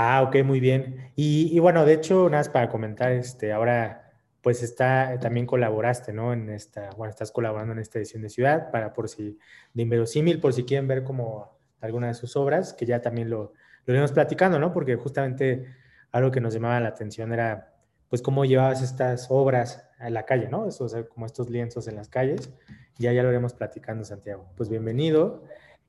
[0.00, 1.10] Ah, ok, muy bien.
[1.16, 6.12] Y, y, bueno, de hecho, nada más para comentar, este, ahora pues está, también colaboraste,
[6.12, 6.32] ¿no?
[6.32, 9.40] En esta, bueno, estás colaborando en esta edición de Ciudad para por si,
[9.74, 13.54] de Inverosímil, por si quieren ver como alguna de sus obras, que ya también lo,
[13.86, 14.72] lo íbamos platicando, ¿no?
[14.72, 15.66] Porque justamente
[16.12, 17.74] algo que nos llamaba la atención era,
[18.08, 20.68] pues, cómo llevabas estas obras a la calle, ¿no?
[20.68, 22.52] Eso, o sea, como estos lienzos en las calles.
[22.98, 24.46] Ya, ya lo iremos platicando, Santiago.
[24.56, 25.42] Pues bienvenido.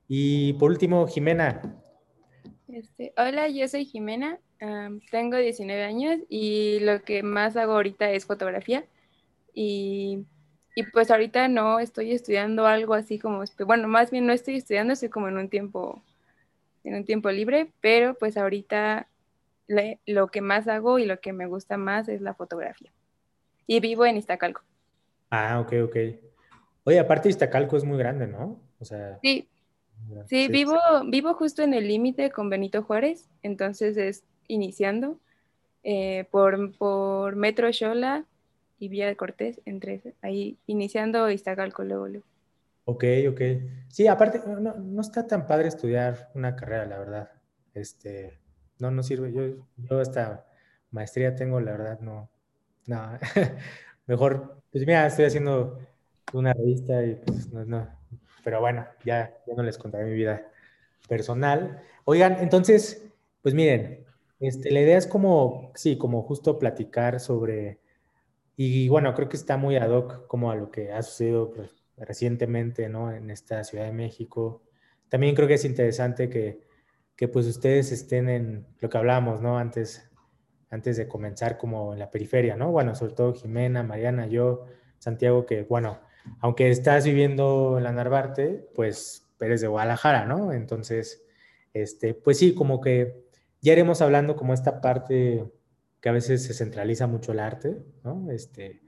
[0.08, 1.62] Y por último, Jimena,
[2.74, 4.38] este, hola, yo soy Jimena,
[5.10, 8.84] tengo 19 años y lo que más hago ahorita es fotografía.
[9.54, 10.24] Y,
[10.74, 14.92] y, pues ahorita no estoy estudiando algo así como, bueno, más bien no estoy estudiando,
[14.92, 16.02] estoy como en un tiempo,
[16.84, 19.08] en un tiempo libre, pero pues ahorita
[20.06, 22.92] lo que más hago y lo que me gusta más es la fotografía.
[23.66, 24.62] Y vivo en Iztacalco.
[25.30, 25.96] Ah, ok, ok.
[26.84, 28.60] Oye, aparte Iztacalco es muy grande, ¿no?
[28.80, 29.18] O sea...
[29.22, 29.48] Sí,
[30.26, 35.18] Sí, vivo, vivo justo en el límite con Benito Juárez, entonces es iniciando
[35.82, 38.26] eh, por, por Metro Xola
[38.78, 42.26] y Vía de Cortés, entre ahí iniciando Iztacalco luego, luego.
[42.84, 43.40] Ok, ok.
[43.88, 47.30] Sí, aparte, no, no, está tan padre estudiar una carrera, la verdad.
[47.74, 48.40] Este,
[48.78, 49.32] no, no sirve.
[49.32, 50.46] Yo, yo esta
[50.90, 52.30] maestría tengo, la verdad, no.
[52.86, 53.18] No,
[54.06, 55.78] mejor, pues mira, estoy haciendo
[56.32, 57.88] una revista y pues no, no,
[58.42, 60.50] pero bueno, ya, no les contaré mi vida
[61.08, 61.82] personal.
[62.04, 63.06] Oigan, entonces,
[63.42, 64.04] pues miren,
[64.40, 67.80] este, la idea es como, sí, como justo platicar sobre,
[68.56, 71.74] y bueno, creo que está muy ad hoc como a lo que ha sucedido pues,
[71.96, 73.12] recientemente, ¿no?
[73.12, 74.62] En esta Ciudad de México.
[75.08, 76.60] También creo que es interesante que,
[77.16, 79.58] que pues ustedes estén en lo que hablábamos, ¿no?
[79.58, 80.10] Antes,
[80.70, 82.70] antes de comenzar como en la periferia, ¿no?
[82.70, 84.66] Bueno, sobre todo Jimena, Mariana, yo,
[84.98, 86.00] Santiago, que bueno,
[86.40, 90.52] aunque estás viviendo en la Narvarte, pues eres de Guadalajara, ¿no?
[90.52, 91.24] Entonces,
[91.72, 93.24] este, pues sí, como que
[93.60, 95.44] ya iremos hablando como esta parte
[96.00, 98.30] que a veces se centraliza mucho el arte, ¿no?
[98.30, 98.82] Este,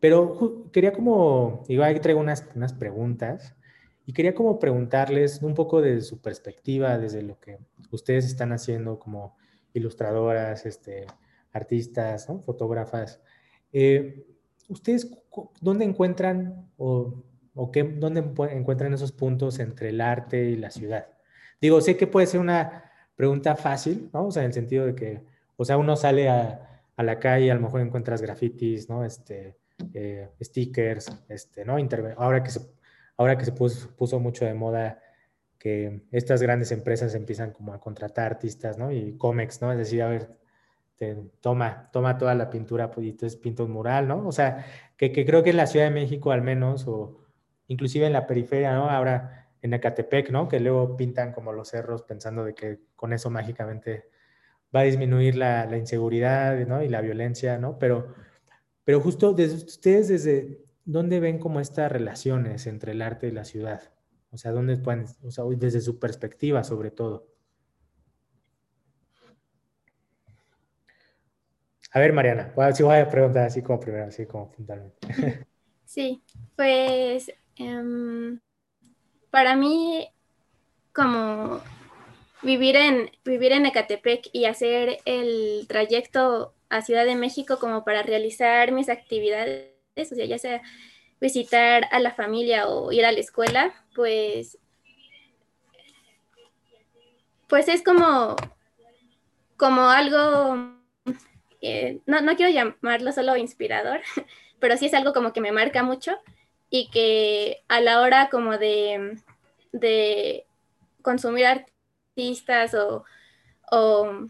[0.00, 3.56] pero quería como, igual traigo unas, unas preguntas
[4.04, 7.58] y quería como preguntarles un poco desde su perspectiva, desde lo que
[7.90, 9.36] ustedes están haciendo como
[9.72, 11.06] ilustradoras, este,
[11.52, 13.20] artistas, fotógrafas.
[13.72, 14.26] Eh,
[14.68, 15.10] ¿Ustedes
[15.60, 17.22] dónde encuentran o,
[17.54, 21.06] o qué, dónde encuentran esos puntos entre el arte y la ciudad?
[21.60, 24.26] Digo, sé que puede ser una pregunta fácil, ¿no?
[24.26, 25.22] O sea, en el sentido de que,
[25.56, 29.04] o sea, uno sale a, a la calle, a lo mejor encuentras grafitis, ¿no?
[29.04, 29.56] Este,
[29.94, 31.76] eh, stickers, este, ¿no?
[32.16, 32.60] ahora que se,
[33.16, 35.00] ahora que se puso, puso, mucho de moda
[35.58, 38.90] que estas grandes empresas empiezan como a contratar artistas, ¿no?
[38.92, 39.72] Y cómics, ¿no?
[39.72, 40.28] Es decir, a ver,
[41.40, 44.26] toma, toma toda la pintura pues, y entonces pinta un mural, ¿no?
[44.26, 44.64] O sea,
[44.96, 47.20] que, creo que en la Ciudad de México al menos, o
[47.66, 48.88] inclusive en la periferia, ¿no?
[48.88, 50.48] Ahora en Ecatepec, ¿no?
[50.48, 54.08] Que luego pintan como los cerros pensando de que con eso mágicamente
[54.74, 56.82] va a disminuir la, la inseguridad, ¿no?
[56.82, 57.78] Y la violencia, ¿no?
[57.78, 58.14] Pero,
[58.84, 63.44] pero justo desde ustedes, desde dónde ven como estas relaciones entre el arte y la
[63.44, 63.92] ciudad?
[64.30, 67.31] O sea, ¿dónde pueden, o sea, desde su perspectiva sobre todo?
[71.94, 75.46] A ver, Mariana, si voy a preguntar así como primero, así como fundamentalmente.
[75.84, 76.22] Sí,
[76.56, 78.40] pues em,
[79.30, 80.08] para mí,
[80.94, 81.60] como
[82.40, 88.02] vivir en, vivir en Ecatepec y hacer el trayecto a Ciudad de México como para
[88.02, 90.62] realizar mis actividades, o sea, ya sea
[91.20, 94.56] visitar a la familia o ir a la escuela, pues,
[97.48, 98.34] pues es como,
[99.58, 100.81] como algo
[102.06, 104.00] no, no quiero llamarlo solo inspirador,
[104.60, 106.18] pero sí es algo como que me marca mucho
[106.70, 109.18] y que a la hora como de,
[109.72, 110.46] de
[111.02, 113.04] consumir artistas o,
[113.70, 114.26] o,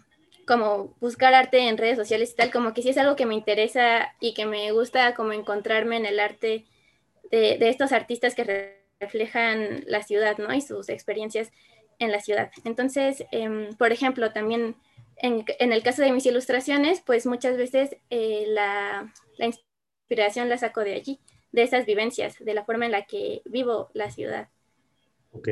[0.46, 3.34] como buscar arte en redes sociales y tal, como que sí es algo que me
[3.34, 6.66] interesa y que me gusta como encontrarme en el arte
[7.30, 10.52] de, de estos artistas que reflejan la ciudad, ¿no?
[10.52, 11.50] Y sus experiencias
[11.98, 12.50] en la ciudad.
[12.64, 14.76] Entonces, em, por ejemplo, también
[15.22, 20.94] en, el caso de mis ilustraciones, pues muchas veces eh, la, inspiración la saco de
[20.94, 21.20] allí,
[21.52, 24.48] de esas vivencias, de la forma en la que vivo la ciudad.
[25.30, 25.48] Ok.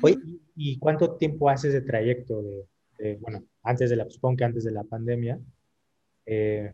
[0.00, 0.16] Oye,
[0.56, 2.42] ¿y cuánto tiempo haces de trayecto
[2.98, 5.38] de, bueno, antes de la, supongo que antes de la pandemia,
[6.24, 6.72] eh,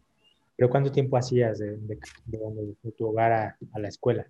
[0.56, 1.78] pero cuánto tiempo hacías de,
[2.96, 4.26] tu hogar a, a, la escuela?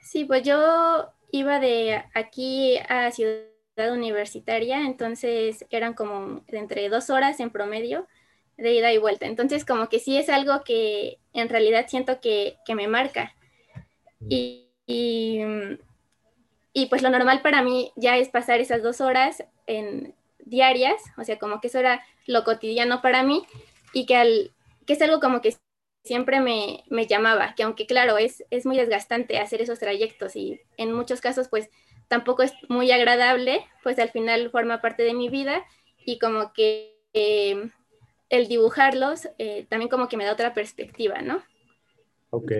[0.00, 7.40] Sí, pues yo iba de aquí a Ciudad universitaria, entonces eran como entre dos horas
[7.40, 8.06] en promedio
[8.56, 9.26] de ida y vuelta.
[9.26, 13.34] Entonces como que sí es algo que en realidad siento que, me marca.
[14.20, 14.26] Mm.
[14.86, 15.40] Y,
[16.74, 20.14] y, pues lo normal para mí ya es pasar esas dos horas en,
[20.44, 23.44] diarias, o sea, como que eso era lo cotidiano para mí
[23.92, 24.52] y que, al,
[24.86, 25.56] que es algo como que
[26.04, 30.60] siempre me, me llamaba, que aunque claro, es, es muy desgastante hacer esos trayectos y
[30.76, 31.70] en muchos casos pues
[32.08, 35.64] tampoco es muy agradable, pues al final forma parte de mi vida
[36.04, 37.70] y como que eh,
[38.28, 41.42] el dibujarlos eh, también como que me da otra perspectiva, ¿no?
[42.30, 42.52] Ok.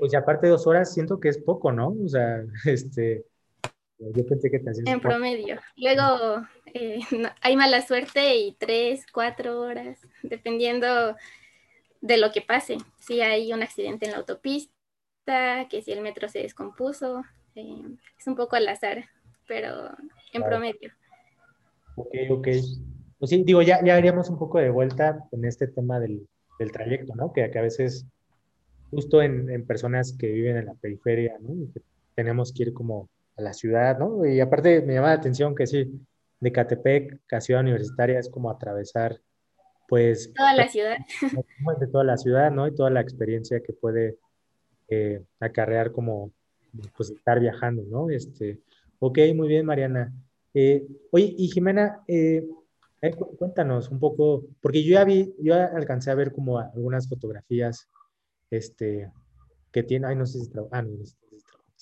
[0.00, 1.94] pues ya aparte de dos horas siento que es poco, ¿no?
[2.04, 3.24] O sea, este,
[3.98, 4.70] yo pensé que te.
[4.86, 5.60] En promedio.
[5.76, 6.98] Luego eh,
[7.40, 11.16] hay mala suerte y tres, cuatro horas, dependiendo
[12.00, 12.78] de lo que pase.
[12.98, 17.22] Si hay un accidente en la autopista, que si el metro se descompuso,
[17.54, 19.04] eh, es un poco al azar,
[19.46, 19.90] pero
[20.32, 20.92] en promedio.
[21.96, 22.48] Ok, ok.
[23.18, 26.26] Pues sí, digo, ya, ya haríamos un poco de vuelta en este tema del,
[26.58, 27.32] del trayecto, ¿no?
[27.32, 28.06] Que, que, a veces,
[28.90, 31.54] justo en, en, personas que viven en la periferia, ¿no?
[31.54, 31.80] Y que
[32.14, 34.26] tenemos que ir como a la ciudad, ¿no?
[34.26, 36.00] Y aparte me llama la atención que sí,
[36.40, 39.20] de Catepec a Ciudad Universitaria es como atravesar,
[39.88, 40.32] pues...
[40.34, 40.98] Toda la ciudad.
[41.80, 42.66] De toda la ciudad, ¿no?
[42.66, 44.18] Y toda la experiencia que puede
[44.88, 46.32] eh, acarrear como,
[46.96, 48.10] pues, estar viajando, ¿no?
[48.10, 48.60] Este,
[48.98, 50.12] ok, muy bien, Mariana.
[50.52, 52.46] Eh, oye, y Jimena, eh,
[53.38, 57.88] cuéntanos un poco, porque yo ya vi, yo alcancé a ver como algunas fotografías,
[58.50, 59.10] este,
[59.72, 61.16] que tiene, ay, no sé si, ah, no, es,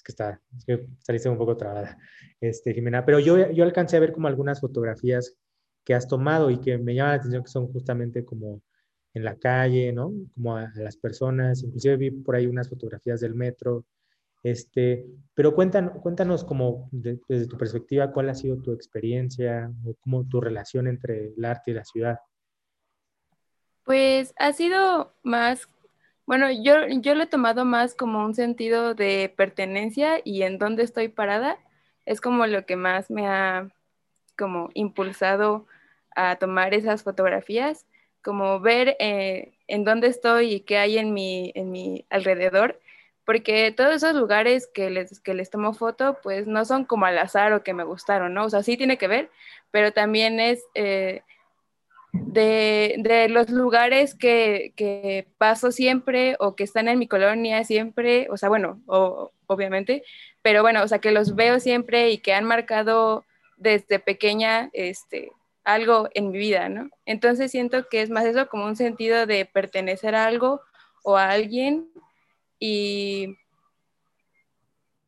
[0.02, 1.96] que está, es que saliste un poco trabada,
[2.40, 5.36] este, Jimena, pero yo, yo alcancé a ver como algunas fotografías
[5.84, 8.62] que has tomado y que me llaman la atención que son justamente como
[9.14, 10.12] en la calle, ¿no?
[10.34, 13.84] Como a, a las personas, inclusive vi por ahí unas fotografías del metro,
[14.42, 20.26] este, pero cuéntanos, cuéntanos como desde tu perspectiva, cuál ha sido tu experiencia o cómo
[20.28, 22.18] tu relación entre el arte y la ciudad.
[23.84, 25.68] Pues ha sido más,
[26.26, 30.82] bueno, yo, yo lo he tomado más como un sentido de pertenencia y en dónde
[30.82, 31.58] estoy parada.
[32.04, 33.68] Es como lo que más me ha
[34.36, 35.66] como impulsado
[36.16, 37.86] a tomar esas fotografías,
[38.22, 42.80] como ver eh, en dónde estoy y qué hay en mi, en mi alrededor
[43.24, 47.18] porque todos esos lugares que les, que les tomo foto, pues no son como al
[47.18, 48.44] azar o que me gustaron, ¿no?
[48.44, 49.30] O sea, sí tiene que ver,
[49.70, 51.22] pero también es eh,
[52.12, 58.28] de, de, los lugares que, que, paso siempre o que están en mi colonia siempre,
[58.30, 58.82] o sea, bueno,
[59.46, 60.02] obviamente,
[60.42, 63.24] pero bueno, o sea, que los veo siempre y que han marcado
[63.56, 65.32] desde pequeña, este,
[65.64, 66.90] algo en mi vida, ¿no?
[67.06, 70.60] Entonces siento que es más eso como un sentido de pertenecer a algo
[71.04, 71.88] o a alguien
[72.64, 73.38] y,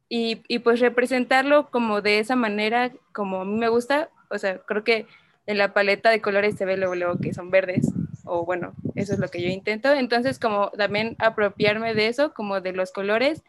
[0.08, 4.82] y, pues representarlo como de esa manera, como a mí me gusta, o sea, creo
[4.82, 5.06] que
[5.46, 7.86] en la paleta de colores se ve luego, que son verdes,
[8.24, 12.60] o bueno, eso es lo que yo intento, entonces como también apropiarme de eso, como
[12.60, 13.44] de los colores,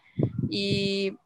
[0.51, 1.17] y,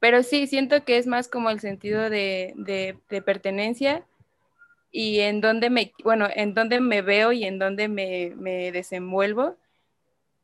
[0.00, 4.04] pero sí, siento que es más como el sentido de, de, pertenencia
[4.90, 9.56] y en donde me, bueno, en donde me veo y en donde me, me desenvuelvo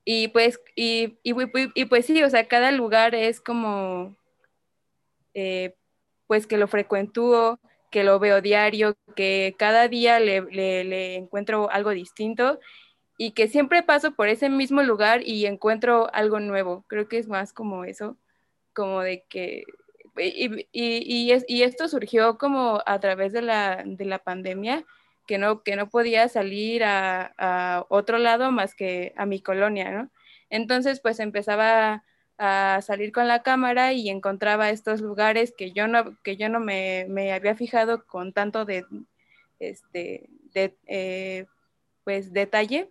[0.09, 1.35] y pues, y, y,
[1.75, 4.17] y, pues sí, o sea, cada lugar es como,
[5.35, 5.75] eh,
[6.29, 7.59] pues que lo frecuentúo,
[7.91, 12.61] que lo veo diario, que cada día le, encuentro algo distinto
[13.19, 16.85] y que siempre paso por ese mismo lugar y encuentro algo nuevo.
[16.89, 18.17] Creo que es más como eso,
[18.75, 19.65] como de que...
[20.19, 24.87] Y, y, y esto surgió como a través de la, de la pandemia,
[25.27, 29.91] que no, que no podía salir a, a, otro lado más que a mi colonia,
[29.91, 30.11] ¿no?
[30.51, 32.05] Entonces, pues empezaba
[32.39, 36.61] a salir con la cámara y encontraba estos lugares que yo no, que yo no
[36.61, 38.85] me, me había fijado con tanto de,
[39.59, 41.47] este, de, eh,
[42.05, 42.91] pues, detalle.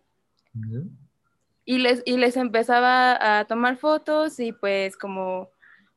[1.65, 5.49] Y les, y les empezaba a tomar fotos y pues como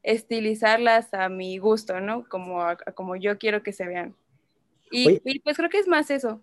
[0.03, 2.29] estilizarlas a mi gusto, ¿no?
[2.29, 4.17] Como, como yo quiero que se vean.
[4.91, 6.43] Y, pues creo que es más eso.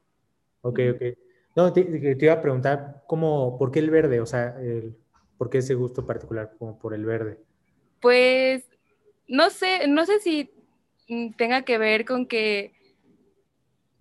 [0.61, 1.01] Ok, ok.
[1.55, 4.19] No, te, te, iba a preguntar, ¿cómo, ¿por qué el verde?
[4.19, 4.95] O sea, el,
[5.37, 7.39] ¿por qué ese gusto particular como por el verde?
[8.01, 8.69] Pues,
[9.27, 10.51] no sé, no sé si
[11.07, 12.73] mm, tenga que ver con que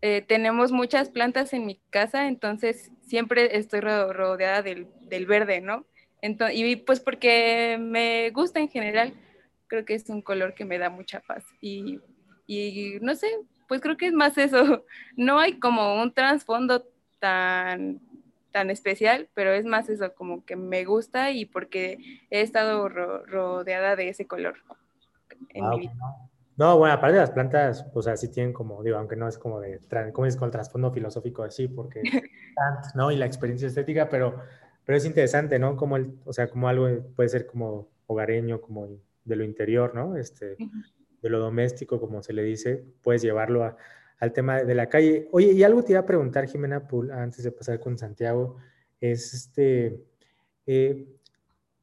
[0.02, 5.86] eh, tenemos muchas plantas en mi casa, entonces siempre estoy rodeada del, del verde, ¿no?
[6.20, 9.14] Entonces, y pues porque me gusta en general,
[9.66, 11.44] creo que es un color que me da mucha paz.
[11.60, 12.00] Y,
[12.46, 13.28] y no sé,
[13.68, 14.84] pues creo que es más eso.
[15.16, 16.84] No hay como un trasfondo
[17.18, 18.00] tan,
[18.50, 21.98] tan especial, pero es más eso, como que me gusta y porque
[22.30, 24.56] he estado ro rodeada de ese color
[25.50, 25.94] en mi vida.
[26.56, 29.38] No, bueno, aparte de las plantas, o sea, sí tienen como, digo, aunque no es
[29.38, 29.80] como de,
[30.12, 32.02] como es con el trasfondo filosófico así, porque,
[32.94, 33.10] ¿no?
[33.10, 34.40] Y la experiencia estética, pero,
[34.84, 35.76] pero es interesante, ¿no?
[35.76, 38.86] Como el, o sea, como algo puede ser como hogareño, como
[39.24, 40.16] de lo interior, ¿no?
[40.16, 40.56] Este,
[41.24, 43.76] de lo doméstico, como se le dice, puedes llevarlo a,
[44.18, 45.28] al tema de la calle.
[45.32, 48.58] Oye, y algo te iba a preguntar, Jimena, antes de pasar con Santiago,
[49.00, 50.04] es este,
[50.66, 51.08] eh,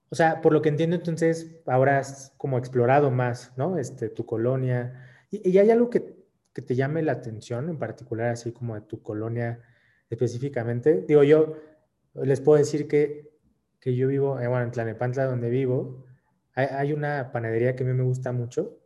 [0.10, 3.80] o sea, por lo que entiendo, entonces, ahora has como explorado más, ¿no?
[3.80, 5.08] Este, tu colonia.
[5.32, 6.16] ¿Y, hay algo que,
[6.54, 9.60] que, te llame la atención, en particular, así como de tu colonia
[10.10, 11.04] específicamente?
[11.08, 11.58] Digo, yo
[12.14, 13.32] les puedo decir que,
[13.80, 16.06] que yo vivo, eh, bueno, en Tlanepantla, donde vivo,
[16.54, 18.81] hay, hay, una panadería que a mí me gusta mucho,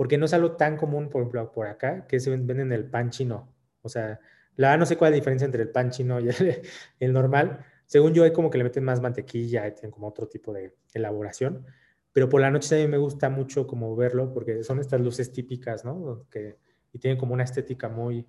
[0.00, 3.10] porque no es algo tan común, por ejemplo, por acá, que se venden el pan
[3.10, 3.52] chino.
[3.82, 4.18] O sea,
[4.56, 6.30] la no sé cuál es la diferencia entre el pan chino y
[7.00, 10.26] el, normal, según yo, hay como que le meten más mantequilla, y tienen como otro
[10.26, 11.66] tipo de elaboración.
[12.12, 15.84] Pero por la noche a me gusta mucho como verlo porque son estas luces típicas,
[15.84, 16.24] ¿no?
[16.30, 16.56] Que,
[16.94, 18.26] y tienen como una estética muy,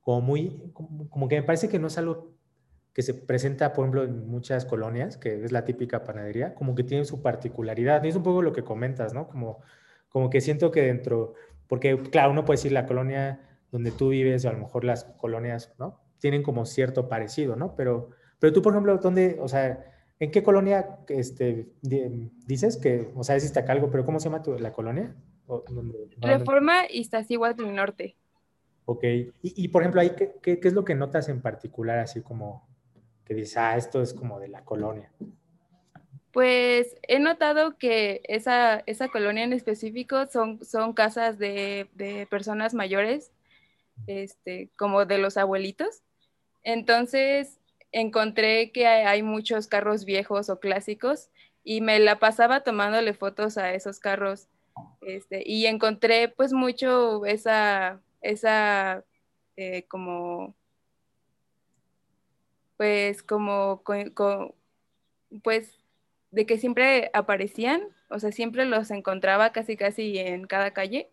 [0.00, 2.34] como muy, como, que me parece que no es algo
[2.92, 6.82] que se presenta, por ejemplo, en muchas colonias, que es la típica panadería, como que
[6.82, 8.04] tiene su particularidad.
[8.04, 9.28] Es un poco lo que comentas, ¿no?
[9.28, 9.60] Como,
[10.14, 11.34] como que siento que dentro,
[11.66, 15.04] porque claro, uno puede decir la colonia donde tú vives o a lo mejor las
[15.18, 16.00] colonias, ¿no?
[16.20, 17.74] Tienen como cierto parecido, ¿no?
[17.74, 18.10] Pero
[18.44, 21.72] pero tú, por ejemplo, ¿dónde, o sea, en qué colonia este,
[22.46, 25.16] dices que, o sea, es algo, pero ¿cómo se llama tu, la colonia?
[26.18, 28.18] Reforma Iztaccíhuatl del Norte.
[28.84, 32.00] Ok, y, y, por ejemplo, ahí, ¿qué, ¿qué, qué, es lo que notas en particular,
[32.00, 32.68] así como
[33.24, 35.10] que dices, ah, esto es como de la colonia?
[36.34, 42.74] Pues he notado que esa, esa colonia en específico son, son casas de, de personas
[42.74, 43.30] mayores,
[44.06, 46.02] este, como de los abuelitos.
[46.64, 47.60] Entonces,
[47.92, 51.30] encontré que hay muchos carros viejos o clásicos
[51.62, 54.48] y me la pasaba tomándole fotos a esos carros
[55.02, 59.04] este, y encontré pues mucho esa, esa
[59.56, 60.54] eh, como,
[62.76, 63.82] pues como,
[65.42, 65.83] pues
[66.34, 71.10] de que siempre aparecían, o sea, siempre los encontraba casi casi en cada calle.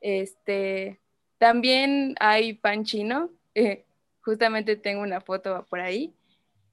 [0.00, 0.98] Este,
[1.38, 3.84] también hay pan chino, eh,
[4.24, 6.14] Justamente tengo una foto por ahí.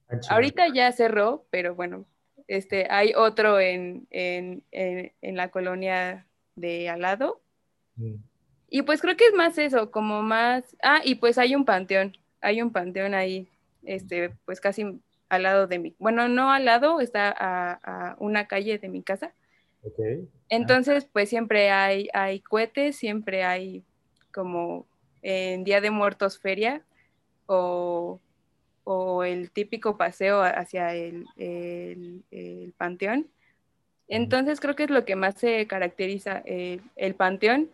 [0.08, 2.06] Ah, Ahorita ya cerró, pero bueno,
[2.46, 7.40] este, hay otro en, en, en, la colonia de al lado.
[7.96, 8.14] Mm.
[8.68, 10.76] Y pues creo que es más eso, como más...
[10.80, 13.48] Ah, y pues hay un panteón, hay un panteón ahí,
[13.82, 15.00] este, pues casi
[15.30, 15.94] al lado de mi...
[15.98, 19.32] Bueno, no al lado, está a, a una calle de mi casa.
[19.82, 20.28] Okay.
[20.50, 23.82] Entonces, pues siempre hay, hay cohetes, siempre hay
[24.32, 24.86] como
[25.22, 26.84] en Día de Muertos feria,
[27.46, 28.20] o,
[29.24, 31.24] el típico paseo hacia el,
[32.76, 33.28] panteón.
[34.08, 37.70] Entonces creo que es lo que más se caracteriza eh, el panteón,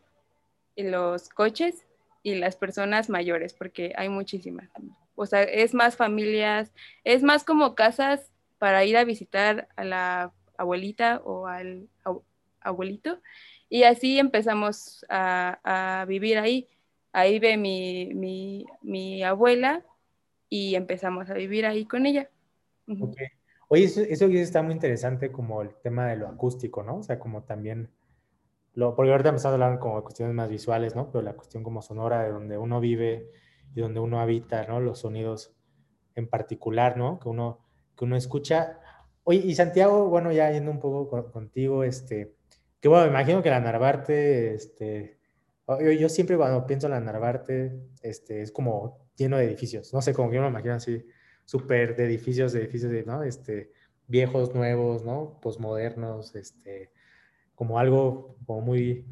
[0.77, 1.87] los coches
[2.23, 4.69] y las personas mayores, porque hay muchísimas.
[5.17, 10.33] O sea, es más familias, es más como casas para ir a visitar a la
[10.57, 11.89] abuelita o al
[12.61, 13.21] abuelito.
[13.69, 16.69] Y así empezamos a vivir ahí.
[17.17, 19.83] Ahí ve mi, abuela
[20.51, 22.29] y empezamos a vivir ahí con ella.
[23.69, 26.99] Oye, eso, eso está muy interesante como el tema de lo acústico, ¿no?
[26.99, 27.89] O sea, como también,
[28.75, 31.11] lo, porque ahorita empezamos a hablar como de cuestiones más visuales, ¿no?
[31.11, 33.31] Pero la cuestión como sonora de donde uno vive
[33.75, 34.81] y donde uno habita, ¿no?
[34.81, 35.55] Los sonidos
[36.15, 37.19] en particular, ¿no?
[37.19, 37.61] Que uno,
[37.97, 38.81] que uno escucha.
[39.25, 42.35] Oye, y Santiago, bueno, ya yendo un poco contigo, este,
[42.81, 45.19] que bueno, me imagino que la Narvarte, este,
[45.99, 49.93] yo, siempre cuando pienso en la Narvarte, este, es como lleno de edificios.
[49.93, 51.05] No sé, como que yo me imagino así,
[51.45, 53.23] súper de edificios, de edificios, de, ¿no?
[53.23, 53.73] Este,
[54.07, 55.39] viejos, nuevos, ¿no?
[55.41, 56.93] Postmodernos, este,
[57.55, 59.07] como algo como muy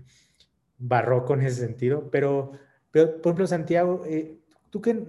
[0.79, 2.11] barroco en ese sentido.
[2.11, 2.53] Pero,
[2.91, 4.39] pero por ejemplo, Santiago, eh,
[4.75, 5.07] ¿tú qué,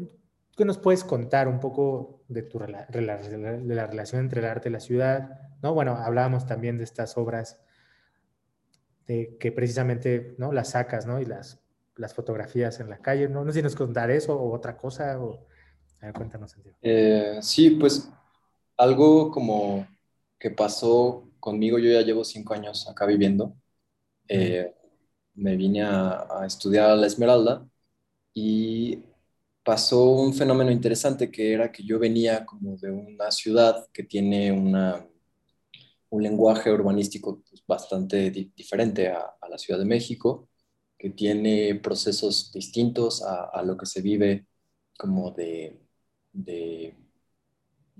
[0.56, 4.72] qué, nos puedes contar un poco de, tu, de la relación entre el arte y
[4.72, 5.40] la ciudad?
[5.64, 5.74] ¿no?
[5.74, 7.60] Bueno, hablábamos también de estas obras
[9.08, 10.52] que precisamente ¿no?
[10.52, 11.20] las sacas, ¿no?
[11.20, 11.64] Y las,
[11.96, 13.44] las fotografías en la calle, ¿no?
[13.44, 15.48] No sé si nos contar eso o otra cosa, o...
[16.00, 16.56] A ver, cuéntanos.
[16.84, 18.08] Eh, sí, pues
[18.78, 19.88] algo como
[20.38, 23.56] que pasó conmigo, yo ya llevo cinco años acá viviendo.
[24.28, 24.76] Eh,
[25.34, 27.68] me vine a, a, estudiar a la Esmeralda
[28.32, 29.04] y
[29.66, 34.52] pasó un fenómeno interesante que era que yo venía como de una ciudad que tiene
[34.52, 35.06] una
[36.16, 40.50] un lenguaje urbanístico pues, bastante diferente a, la Ciudad de México,
[40.98, 44.48] que tiene procesos distintos a, lo que se vive
[44.98, 45.80] como de,
[46.34, 46.96] de,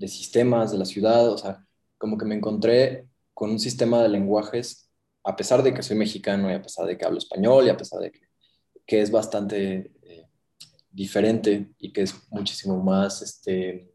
[0.08, 1.66] sistemas de la ciudad, o sea,
[1.98, 4.90] como que me encontré con un sistema de lenguajes,
[5.24, 7.76] a pesar de que soy mexicano y a pesar de que hablo español y a
[7.76, 8.20] pesar de que,
[8.86, 9.92] que es bastante
[10.96, 13.92] diferente y que es muchísimo más, este,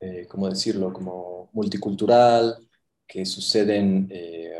[0.00, 0.92] eh, ¿cómo decirlo?
[0.92, 2.68] Como multicultural,
[3.06, 4.58] que suceden eh,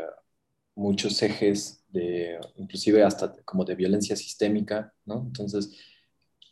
[0.75, 5.23] muchos ejes de, inclusive hasta como de violencia sistémica, ¿no?
[5.27, 5.71] Entonces,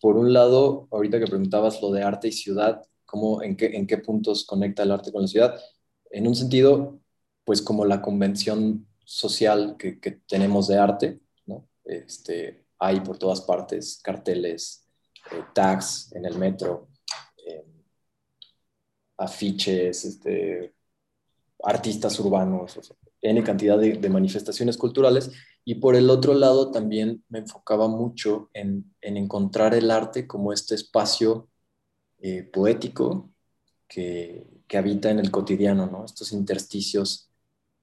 [0.01, 3.88] por un lado, ahorita que preguntabas lo de arte y ciudad, ¿cómo, en, qué, ¿en
[3.88, 5.60] qué puntos conecta el arte con la ciudad?
[6.12, 7.00] En un sentido,
[7.45, 11.67] pues como la convención social que, que tenemos de arte, ¿no?
[11.86, 14.85] Este, hay por todas partes carteles,
[15.31, 16.89] eh, tags en el metro,
[17.45, 17.65] eh,
[19.17, 20.73] afiches, este,
[21.63, 22.77] artistas urbanos,
[23.21, 25.31] N cantidad de, manifestaciones culturales.
[25.63, 30.75] Y por el otro lado también me enfocaba mucho en, encontrar el arte como este
[30.75, 31.47] espacio
[32.19, 33.31] eh, poético
[33.87, 36.03] que, habita en el cotidiano, ¿no?
[36.03, 37.29] Estos intersticios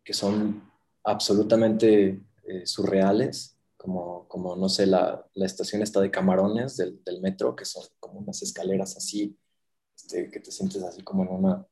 [0.02, 0.68] que son
[1.04, 7.64] absolutamente eh, surreales, como, como, no sé, la, estación está de camarones del, metro, que
[7.64, 9.38] son como unas escaleras así,
[9.96, 11.66] este, que te sientes así como en una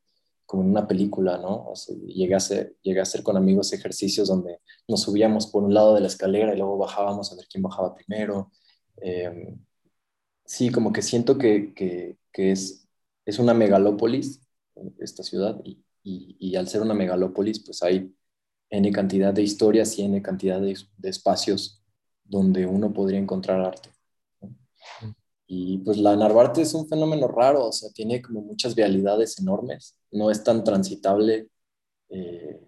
[0.46, 1.68] como en una película, ¿no?
[1.68, 5.62] O sea, llegué, a hacer, llegué a hacer con amigos ejercicios donde nos subíamos por
[5.62, 8.50] un lado de la escalera y luego bajábamos a ver quién bajaba primero.
[8.96, 9.62] Em,
[10.46, 12.88] sí, como que siento que, que, que, es,
[13.26, 14.40] es una megalópolis
[14.98, 18.14] esta ciudad y, y, y, al ser una megalópolis pues hay
[18.70, 21.77] N cantidad de historias y N cantidad de, de espacios
[22.28, 23.90] donde uno podría encontrar arte.
[25.46, 29.96] Y pues la Narvarte es un fenómeno raro, o sea, tiene como muchas vialidades enormes,
[30.12, 31.48] no es tan transitable
[32.10, 32.60] eh,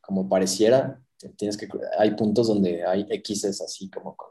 [0.00, 1.00] como pareciera.
[1.36, 1.68] Tienes que,
[1.98, 4.30] hay puntos donde hay X's así como con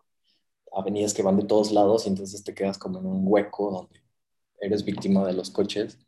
[0.75, 4.01] avenidas que van de todos lados y entonces te quedas como en un hueco donde
[4.60, 6.00] eres víctima de los coches.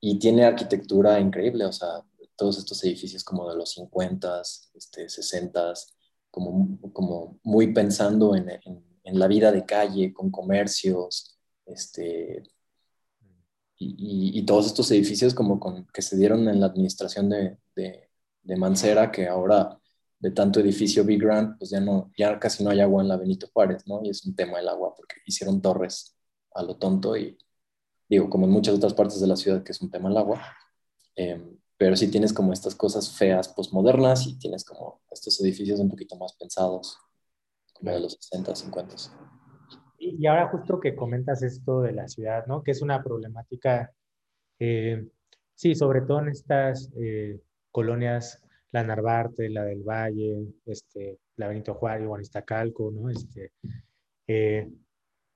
[0.00, 2.02] Y tiene arquitectura increíble, o sea,
[2.36, 5.92] todos estos edificios como de los 50s, este, 60s,
[6.30, 12.42] como, como muy pensando en, en en la vida de calle, con comercios, este,
[13.76, 19.10] y, todos estos edificios como con, que se dieron en la administración de, de, Mancera,
[19.10, 19.78] que ahora
[20.18, 23.16] de tanto edificio Big Grand, pues ya, no, ya casi no hay agua en la
[23.16, 24.00] Benito Juárez, ¿no?
[24.02, 26.16] Y es un tema el agua, porque hicieron torres
[26.54, 27.38] a lo tonto y
[28.08, 30.42] digo, como en muchas otras partes de la ciudad que es un tema el agua,
[31.14, 35.88] em, pero sí tienes como estas cosas feas postmodernas y tienes como estos edificios un
[35.88, 36.98] poquito más pensados
[37.80, 38.96] de los 60, 50.
[39.96, 42.62] Y ahora justo que comentas esto de la ciudad, ¿no?
[42.62, 43.94] Que es una problemática,
[44.58, 45.08] eh,
[45.54, 47.40] sí, sobre todo en estas eh,
[47.70, 53.08] colonias, la Narvarte, la del Valle, este, la Benito Juárez, Guanistacalco, ¿no?
[53.08, 53.52] Este,
[54.26, 54.70] eh,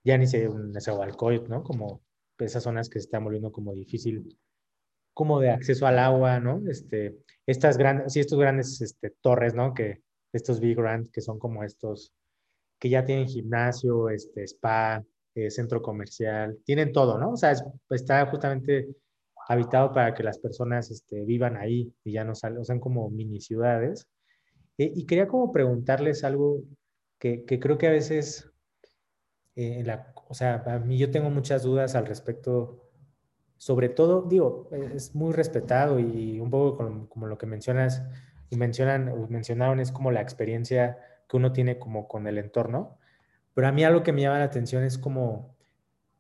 [0.05, 1.63] ya ni sé, Nezahualcóyotl, ¿no?
[1.63, 2.03] Como
[2.39, 4.37] esas zonas que se están volviendo como difícil,
[5.15, 6.63] como de acceso al agua, ¿no?
[6.69, 9.73] Este, estas grandes, sí, estos grandes este, torres, ¿no?
[9.73, 12.13] Que estos big grand, que son como estos
[12.79, 15.03] que ya tienen gimnasio, este, spa,
[15.35, 17.31] eh, centro comercial, tienen todo, ¿no?
[17.31, 17.55] O sea,
[17.91, 18.89] está justamente
[19.49, 23.09] habitado para que las personas este, vivan ahí y ya no salen, o sea, como
[23.11, 24.07] mini ciudades.
[24.79, 26.63] Eh, y quería como preguntarles algo
[27.19, 28.51] que, creo que a veces,
[29.57, 29.85] eh,
[30.29, 32.84] o sea, a mí yo tengo muchas dudas al respecto,
[33.65, 38.03] sobre todo, digo, es muy respetado y un poco como, como lo que mencionas,
[38.51, 42.99] mencionan, mencionaron es como la experiencia que uno tiene como con el entorno.
[43.55, 45.57] Pero a mí algo que me llama la atención es como,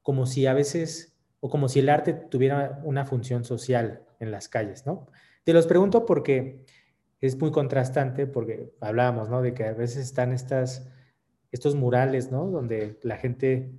[0.00, 4.48] como si a veces, o como si el arte tuviera una función social en las
[4.48, 5.06] calles, ¿no?
[5.44, 6.64] Te los pregunto porque
[7.20, 9.42] es muy contrastante, porque hablábamos, ¿no?
[9.42, 10.90] De que a veces están estas,
[11.52, 12.46] estos murales, ¿no?
[12.46, 13.70] Donde la gente,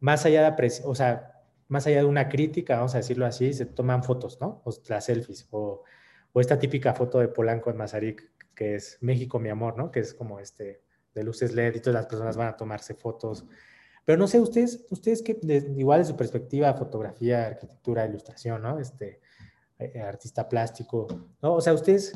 [0.00, 1.37] más allá de, o sea,
[1.68, 4.62] más allá de una crítica, vamos a decirlo así, se toman fotos, ¿no?
[4.64, 5.84] O las selfies, o,
[6.34, 9.90] esta típica foto de Polanco en Mazarik, que es México, mi amor, ¿no?
[9.90, 10.82] Que es como este
[11.14, 13.44] de luces LED y todas las personas van a tomarse fotos.
[14.04, 15.38] Pero no sé, ustedes, ustedes que
[15.76, 18.78] igual de su perspectiva, fotografía, arquitectura, ilustración, ¿no?
[18.78, 19.20] Este,
[19.78, 21.06] eh, artista plástico,
[21.42, 21.54] ¿no?
[21.54, 22.12] O sea, ustedes,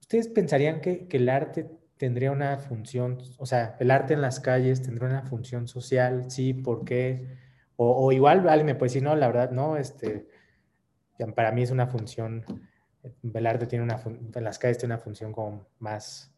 [0.00, 4.40] ustedes pensarían que, que el arte tendría una función, o sea, el arte en las
[4.40, 7.42] calles tendría una función social, sí, ¿por qué?
[7.76, 10.28] O, igual alguien me puede decir, no, la verdad, no, este,
[11.34, 12.44] para mí es una función
[13.34, 14.02] el arte tiene una,
[14.40, 16.32] las calles tiene una función como más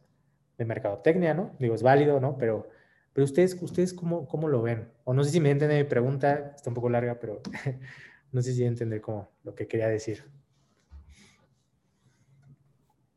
[0.57, 1.55] de mercadotecnia, ¿no?
[1.59, 2.37] Digo, es válido, ¿no?
[2.37, 2.67] Pero,
[3.13, 4.91] pero ustedes, ustedes cómo, cómo lo ven?
[5.03, 7.41] O no sé si me entienden mi pregunta, está un poco larga, pero
[8.31, 10.23] no sé si entender cómo lo que quería decir.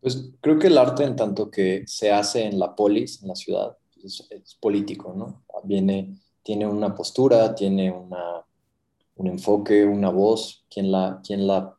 [0.00, 3.34] Pues creo que el arte en tanto que se hace en la polis, en la
[3.34, 5.44] ciudad, pues, es, político, ¿no?
[5.64, 8.44] Viene, tiene una postura, tiene una,
[9.16, 11.76] un enfoque, una voz, quien la, quien la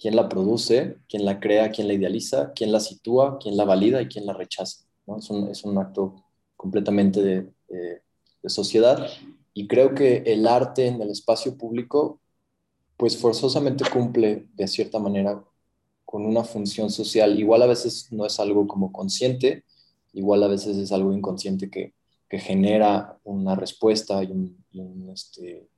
[0.00, 4.00] quién la produce, quién la crea, quién la idealiza, quién la sitúa, quién la valida
[4.00, 4.86] y quién la rechaza.
[5.18, 6.24] Es, un, es, un, acto
[6.56, 9.06] completamente de, de, sociedad
[9.52, 12.20] y creo que el arte en el espacio público
[12.96, 15.42] pues forzosamente cumple de cierta manera
[16.06, 17.38] con una función social.
[17.38, 19.64] Igual a veces no es algo como consciente,
[20.14, 21.92] igual a veces es algo inconsciente que,
[22.30, 25.68] que genera una respuesta y un, y un, este,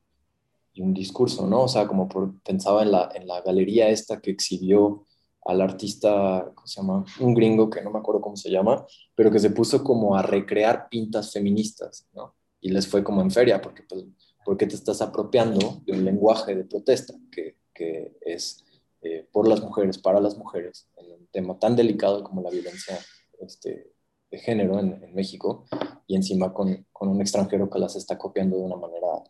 [0.75, 1.63] y un discurso, ¿no?
[1.63, 5.07] O sea, como por, pensaba en la, en la galería esta que exhibió
[5.47, 7.05] al artista, ¿cómo se llama?
[7.21, 8.85] Un gringo que no me acuerdo cómo se llama,
[9.15, 12.35] pero que se puso como a recrear pintas feministas, ¿no?
[12.61, 14.05] Y les fue como en feria, porque pues,
[14.45, 18.63] porque te estás apropiando de un lenguaje de protesta que, que es
[19.01, 22.99] eh, por las mujeres, para las mujeres, en un tema tan delicado como la violencia
[23.41, 23.92] este,
[24.33, 25.67] de género en, en, México,
[26.07, 29.23] y encima con, con, un extranjero que las está copiando de una manera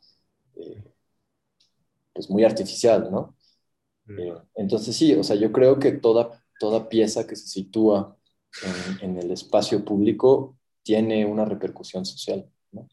[0.55, 0.83] eh,
[2.13, 3.37] pues muy artificial, ¿no?
[4.09, 8.17] Eh, entonces sí, o sea, yo creo que toda, toda pieza que se sitúa
[9.01, 12.89] en, en, el espacio público tiene una repercusión social, ¿no?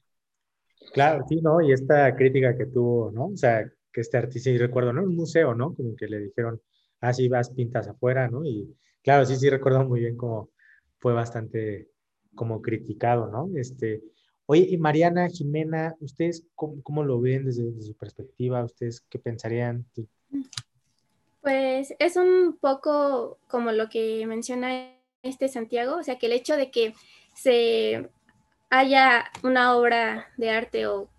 [0.91, 1.62] Claro, sí, ¿no?
[1.62, 3.28] Y esta crítica que tuvo, ¿no?
[3.28, 5.04] O sea, que este artista, y recuerdo, ¿no?
[5.04, 5.76] Un museo, ¿no?
[5.76, 6.60] Como que le dijeron,
[7.02, 8.43] ah, sí, vas, pintas afuera, ¿no?
[8.45, 10.50] Y claro, sí, sí, recuerdo muy bien cómo
[10.98, 11.89] fue bastante
[12.36, 13.50] como criticado, ¿no?
[13.56, 14.02] Este,
[14.46, 18.63] oye, y Mariana, Jimena, ¿ustedes cómo, cómo lo ven desde, su perspectiva?
[18.63, 19.86] ¿Ustedes qué pensarían?
[21.42, 26.56] Pues es un poco como lo que menciona este Santiago, o sea, que el hecho
[26.56, 26.94] de que
[27.34, 28.10] se
[28.70, 31.10] haya una obra de arte o,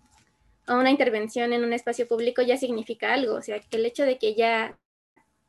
[0.67, 4.03] o, una intervención en un espacio público ya significa algo, o sea, que el hecho
[4.03, 4.77] de que ya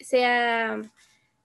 [0.00, 0.80] sea,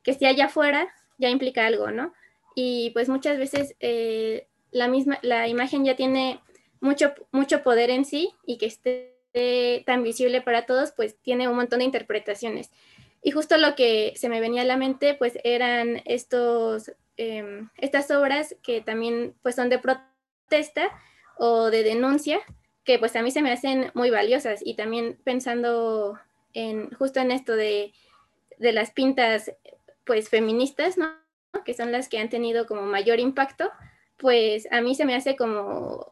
[0.03, 2.13] que esté allá afuera ya implica algo, ¿no?
[2.59, 6.41] Y pues muchas veces eh, la misma, la imagen ya tiene
[6.79, 11.55] mucho, mucho poder en sí y que esté tan visible para todos, pues tiene un
[11.55, 12.71] montón de interpretaciones.
[13.21, 18.09] Y justo lo que se me venía a la mente, pues eran estos, eh, estas
[18.09, 20.89] obras que también pues son de protesta
[21.37, 22.39] o de denuncia,
[22.83, 24.61] que pues a mí se me hacen muy valiosas.
[24.65, 26.17] Y también pensando
[26.55, 27.93] en justo en esto de,
[28.57, 29.51] de las pintas
[30.05, 31.26] pues feministas, ¿no?
[31.65, 33.71] Que son las que han tenido como mayor impacto,
[34.17, 36.05] pues a mí se me hace como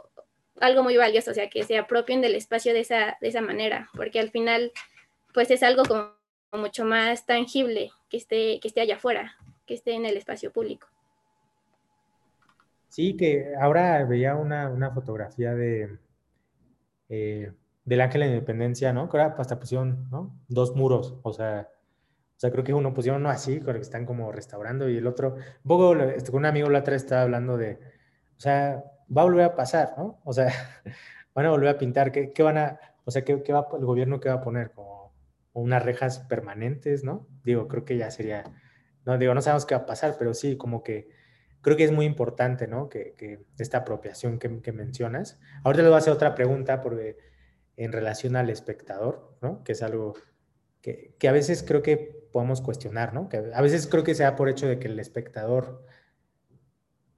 [0.60, 3.90] algo muy valioso, o sea, que se apropien del espacio de esa, de esa manera,
[3.94, 4.72] porque al final
[5.34, 6.12] pues es algo como
[6.54, 10.88] mucho más tangible que esté, que esté allá afuera, que esté en el espacio público.
[12.88, 16.00] Sí, que ahora veía una, una fotografía de
[17.10, 17.52] eh,
[17.84, 19.10] del Ángel de Independencia, ¿no?
[19.10, 20.36] Que ahora hasta pusieron, ¿no?
[20.48, 21.70] Dos muros, o sea,
[22.36, 25.36] o sea, creo que uno pusieron uno así, que están como restaurando, y el otro,
[25.36, 27.80] un poco, este, un amigo la otra estaba hablando de,
[28.38, 28.84] o sea,
[29.16, 30.20] va a volver a pasar, ¿no?
[30.26, 30.52] O sea,
[31.34, 33.86] van a volver a pintar, ¿qué, qué van a, o sea, ¿qué, qué, va el
[33.86, 34.72] gobierno qué va a poner?
[34.72, 35.14] Como
[35.54, 37.28] unas rejas permanentes, ¿no?
[37.44, 38.44] Digo, creo que ya sería,
[39.06, 41.08] no, digo, no sabemos qué va a pasar, pero sí, como que
[41.62, 42.90] creo que es muy importante, ¿no?
[42.90, 45.40] Que, que esta apropiación que, que, mencionas.
[45.64, 47.18] Ahorita les voy a hacer otra pregunta porque
[47.78, 49.64] en relación al espectador, ¿no?
[49.64, 50.14] Que es algo
[50.82, 53.30] que, que, a veces creo que podemos cuestionar, ¿no?
[53.30, 55.86] Que a veces creo que se da por hecho de que el espectador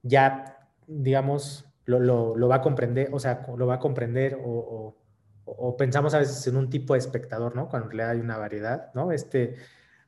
[0.04, 4.96] ya, digamos, lo, lo, va a comprender, o sea, lo va a comprender o, o,
[5.44, 7.68] o, pensamos a veces en un tipo de espectador, ¿no?
[7.68, 9.10] Cuando en realidad hay una variedad, ¿no?
[9.10, 9.56] Este,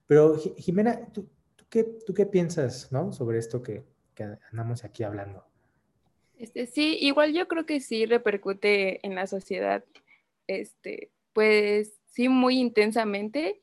[0.07, 3.13] pero Jimena, ¿tú, tú, qué, ¿tú qué piensas, ¿no?
[3.13, 3.83] Sobre esto que,
[4.15, 5.45] que andamos aquí hablando.
[6.39, 9.85] Este, sí, igual yo creo que sí repercute en la sociedad,
[10.47, 13.60] este, pues sí, muy intensamente.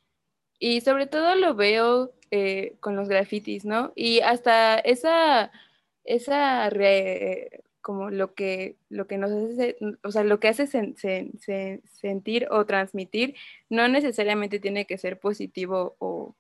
[0.60, 3.94] Y sobre todo lo veo eh, con los grafitis, ¿no?
[3.96, 5.52] Y hasta esa,
[6.04, 6.70] esa
[7.82, 11.82] como lo que, lo que nos hace, o sea, lo que hace sen, sen, sen,
[11.86, 13.36] sentir o transmitir,
[13.70, 16.36] no necesariamente tiene que ser positivo o,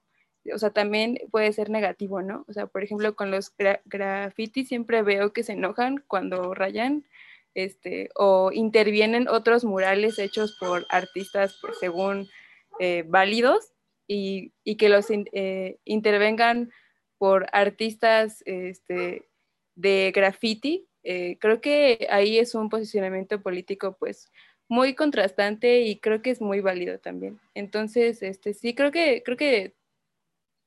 [0.54, 2.44] o sea, también puede ser negativo, ¿no?
[2.50, 7.06] O sea, por ejemplo, con los gra grafitis siempre veo que se enojan cuando rayan,
[7.54, 12.28] este, o intervienen otros murales hechos por artistas, según
[12.80, 13.72] eh, válidos,
[14.08, 16.72] y, que los eh, intervengan
[17.17, 19.28] por artistas este,
[19.76, 20.88] de graffiti.
[21.04, 24.32] Eh, creo que ahí es un posicionamiento político, pues,
[24.70, 27.39] muy contrastante y creo que es muy válido también.
[27.54, 29.76] Entonces, este, sí, creo que, creo que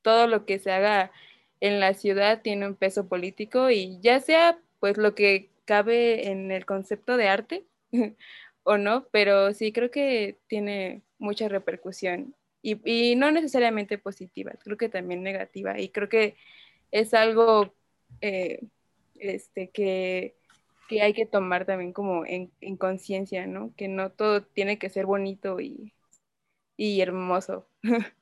[0.03, 1.13] todo lo que se haga
[1.61, 6.51] en la ciudad tiene un peso político y ya sea pues lo que cabe en
[6.51, 7.67] el concepto de arte
[8.63, 14.77] o no, pero sí creo que tiene mucha repercusión y, y, no necesariamente positiva, creo
[14.77, 16.37] que también negativa y creo que
[16.91, 17.75] es algo
[18.21, 18.61] eh,
[19.15, 20.37] este, que,
[20.89, 23.73] que, hay que tomar también como en, en conciencia, ¿no?
[23.77, 25.93] Que no todo tiene que ser bonito y,
[26.77, 27.69] y hermoso.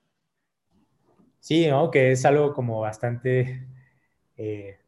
[1.40, 1.90] Sí, ¿no?
[1.90, 3.66] Que es algo como bastante,
[4.36, 4.78] eh,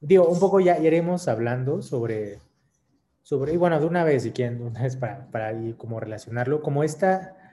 [0.00, 2.38] digo, un poco ya iremos hablando sobre,
[3.22, 6.84] sobre, y bueno, de una vez, si quieren, una vez para, para como relacionarlo, como
[6.84, 7.45] esta,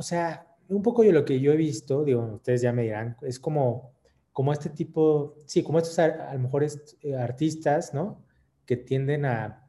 [0.00, 3.18] o sea, un poco yo lo que yo he visto, digo, ustedes ya me dirán,
[3.20, 3.92] es como,
[4.32, 8.24] como este tipo, sí, como estos a, lo mejor eh, artistas, ¿no?
[8.64, 9.68] Que tienden a,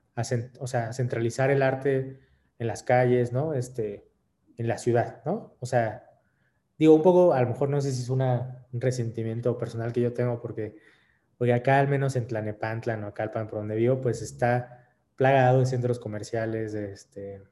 [0.59, 2.21] o sea, centralizar el arte
[2.59, 3.53] en las calles, ¿no?
[3.53, 4.09] Este,
[4.55, 5.57] en la ciudad, ¿no?
[5.59, 6.09] O sea,
[6.77, 9.99] digo, un poco, a lo mejor no sé si es una, un resentimiento personal que
[9.99, 10.77] yo tengo, porque,
[11.37, 15.65] porque acá, al menos en Tlanepantla, o Calpan, por donde vivo, pues está plagado de
[15.65, 17.43] centros comerciales, de, este,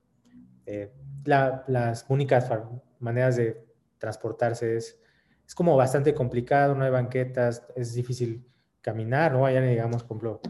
[1.26, 2.50] las únicas
[3.00, 3.66] maneras de
[3.98, 5.00] transportarse es,
[5.46, 8.46] es como bastante complicado, no hay banquetas, es difícil
[8.82, 9.46] caminar, ¿no?
[9.46, 10.42] Allá, digamos, por ejemplo,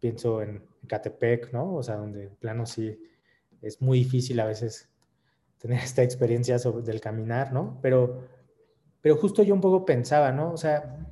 [0.00, 1.74] pienso en Catepec, ¿no?
[1.74, 3.00] O sea, donde en plano sí
[3.62, 4.88] es muy difícil a veces
[5.58, 7.78] tener esta experiencia del caminar, ¿no?
[7.82, 8.26] Pero,
[9.00, 10.52] pero justo yo un poco pensaba, ¿no?
[10.52, 11.06] O sea,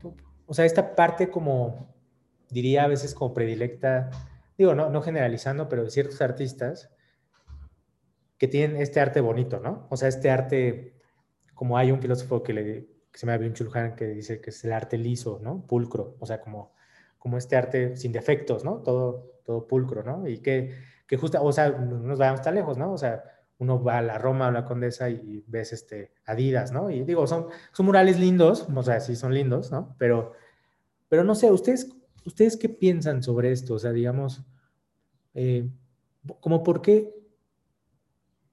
[0.47, 1.95] o sea, esta parte como,
[2.51, 4.11] diría a veces como predilecta,
[4.57, 6.91] digo, no, no generalizando, pero de ciertos artistas
[8.39, 9.87] que tienen este arte bonito, ¿no?
[9.91, 10.95] O sea, este arte,
[11.55, 12.65] como hay un filósofo que, le,
[13.11, 15.67] que se llama Byung Chul que dice que es el arte liso, ¿no?
[15.67, 16.75] Pulcro, o sea, como,
[17.19, 18.83] como este arte sin defectos, ¿no?
[18.83, 20.29] Todo, todo pulcro, ¿no?
[20.29, 20.75] Y que,
[21.07, 22.93] que justo, o sea, no nos vayamos tan lejos, ¿no?
[22.93, 23.25] O sea,
[23.59, 26.91] uno va a la Roma o la Condesa y ves este Adidas, ¿no?
[26.91, 29.95] Y digo, son, son murales lindos, o sea, sí son lindos, ¿no?
[29.99, 30.33] Pero,
[31.09, 31.89] pero no sé, ¿ustedes,
[32.25, 33.75] ¿ustedes qué piensan sobre esto?
[33.75, 34.45] O sea, digamos,
[35.35, 35.69] eh,
[36.41, 37.15] como por qué,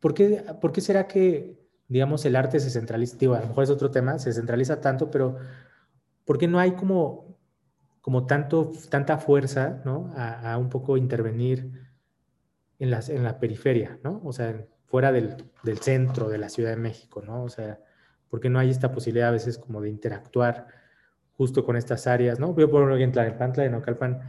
[0.04, 3.64] por qué, por qué será que, digamos, el arte se centraliza, digo, a lo mejor
[3.64, 5.38] es otro tema, se centraliza tanto, pero
[6.26, 7.40] ¿por qué no hay como,
[8.02, 10.12] como tanto, tanta fuerza, ¿no?
[10.18, 11.72] A, a un poco intervenir
[12.80, 14.20] en, las, en la periferia, ¿no?
[14.26, 17.42] O sea, fuera del, del, centro de la Ciudad de México, ¿no?
[17.42, 17.80] O sea,
[18.30, 20.68] porque no hay esta posibilidad a veces como de interactuar
[21.38, 22.48] justo con estas áreas, ¿no?
[22.58, 24.20] Yo por ejemplo en Tlalnepantla, en Ocalpan,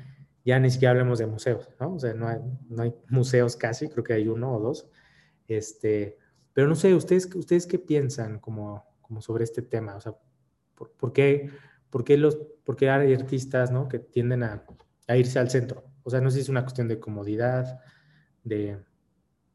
[0.44, 1.94] ya ni siquiera hablemos de museos, ¿no?
[1.94, 4.88] O sea, no hay, no hay museos casi, creo que hay uno o dos.
[5.48, 6.18] Este,
[6.52, 9.96] pero no sé, ¿ustedes, ustedes qué piensan como, como sobre este tema?
[9.96, 10.14] O sea,
[10.74, 11.50] ¿por, qué,
[11.90, 13.88] por, qué los, por qué hay artistas, ¿no?
[13.88, 14.64] Que tienden a,
[15.16, 15.84] irse al centro.
[16.02, 17.80] O sea, no sé si es una cuestión de comodidad,
[18.42, 18.78] de,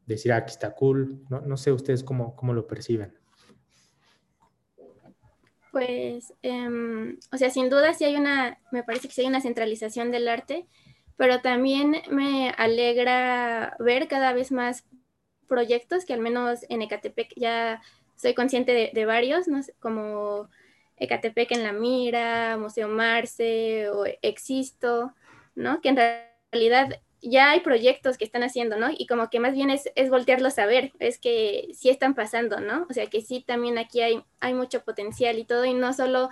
[0.06, 1.24] decir, ah, aquí está cool.
[1.28, 3.20] No, no sé ustedes cómo, cómo lo perciben.
[5.72, 9.40] Pues, um, o sea, sin duda sí hay una, me parece que sí hay una
[9.40, 10.66] centralización del arte,
[11.16, 14.84] pero también me alegra ver cada vez más
[15.50, 17.82] proyectos que al menos en Ecatepec ya
[18.16, 19.60] soy consciente de, varios, ¿no?
[19.80, 20.48] como
[20.96, 25.12] Ecatepec en la Mira, Museo Marce o Existo,
[25.54, 25.80] ¿no?
[25.80, 25.98] Que en
[26.52, 28.88] realidad ya hay proyectos que están haciendo, ¿no?
[28.96, 32.60] Y como que más bien es, es voltearlos a ver, es que sí están pasando,
[32.60, 32.86] ¿no?
[32.88, 36.30] O sea que sí también aquí hay, hay mucho potencial y todo, y no solo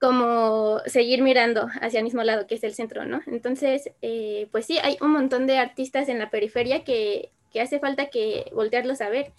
[0.00, 3.20] como seguir mirando hacia el mismo lado que es el centro, ¿no?
[3.26, 7.78] Entonces, eh, pues sí, hay un montón de artistas en la periferia que, que hace
[7.80, 9.32] falta que voltearlos a ver.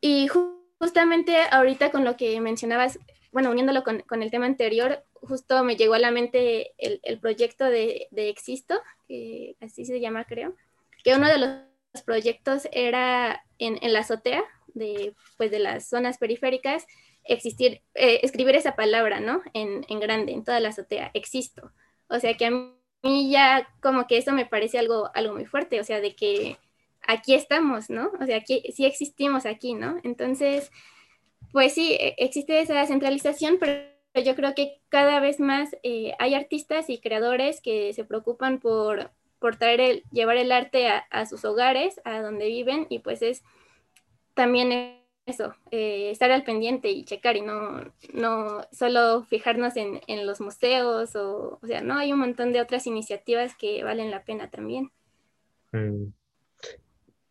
[0.00, 2.98] Y justamente ahorita con lo que mencionabas,
[3.32, 7.18] bueno, uniéndolo con, con el tema anterior, justo me llegó a la mente el, el
[7.18, 10.54] proyecto de, de, Existo, que así se llama creo,
[11.04, 16.16] que uno de los proyectos era en, en la azotea de, pues, de las zonas
[16.18, 16.86] periféricas,
[17.28, 19.42] existir, eh, escribir esa palabra, ¿no?
[19.54, 21.72] En, en, grande, en toda la azotea, existo.
[22.08, 22.50] O sea que a
[23.02, 26.58] mí ya como que eso me parece algo, algo muy fuerte, o sea, de que
[27.06, 28.10] aquí estamos, ¿no?
[28.20, 29.98] O sea, aquí sí existimos aquí, ¿no?
[30.02, 30.70] Entonces,
[31.52, 33.82] pues sí, e, existe esa centralización, pero
[34.14, 39.10] yo creo que cada vez más eh, hay artistas y creadores que se preocupan por,
[39.38, 43.22] por traer el, llevar el arte a, a, sus hogares, a donde viven, y pues
[43.22, 43.42] es
[44.34, 50.24] también eso, eh, estar al pendiente y checar y no, no solo fijarnos en, en,
[50.24, 54.24] los museos, o, o sea, no, hay un montón de otras iniciativas que valen la
[54.24, 54.90] pena también.
[55.72, 56.12] Mm.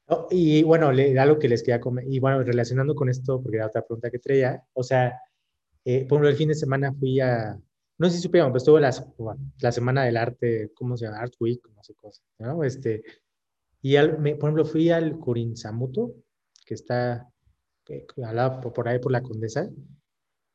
[0.08, 3.58] Oh, y bueno, le, algo que les quería comer, y bueno, relacionando con esto, porque
[3.58, 5.20] era otra pregunta que traía, o sea,
[5.86, 7.58] eh, por ejemplo, el fin de semana fui a,
[7.98, 8.94] no sé si supieron, pero estuvo la,
[9.62, 11.20] la Semana del Arte, ¿cómo se llama?
[11.20, 12.64] Art Week, no sé cosa, ¿no?
[12.64, 13.04] Este,
[13.82, 16.14] y al, me, por ejemplo, fui al Curinzamuto,
[16.66, 17.32] que está
[17.89, 18.06] eh,
[18.74, 19.69] por, ahí por la Condesa,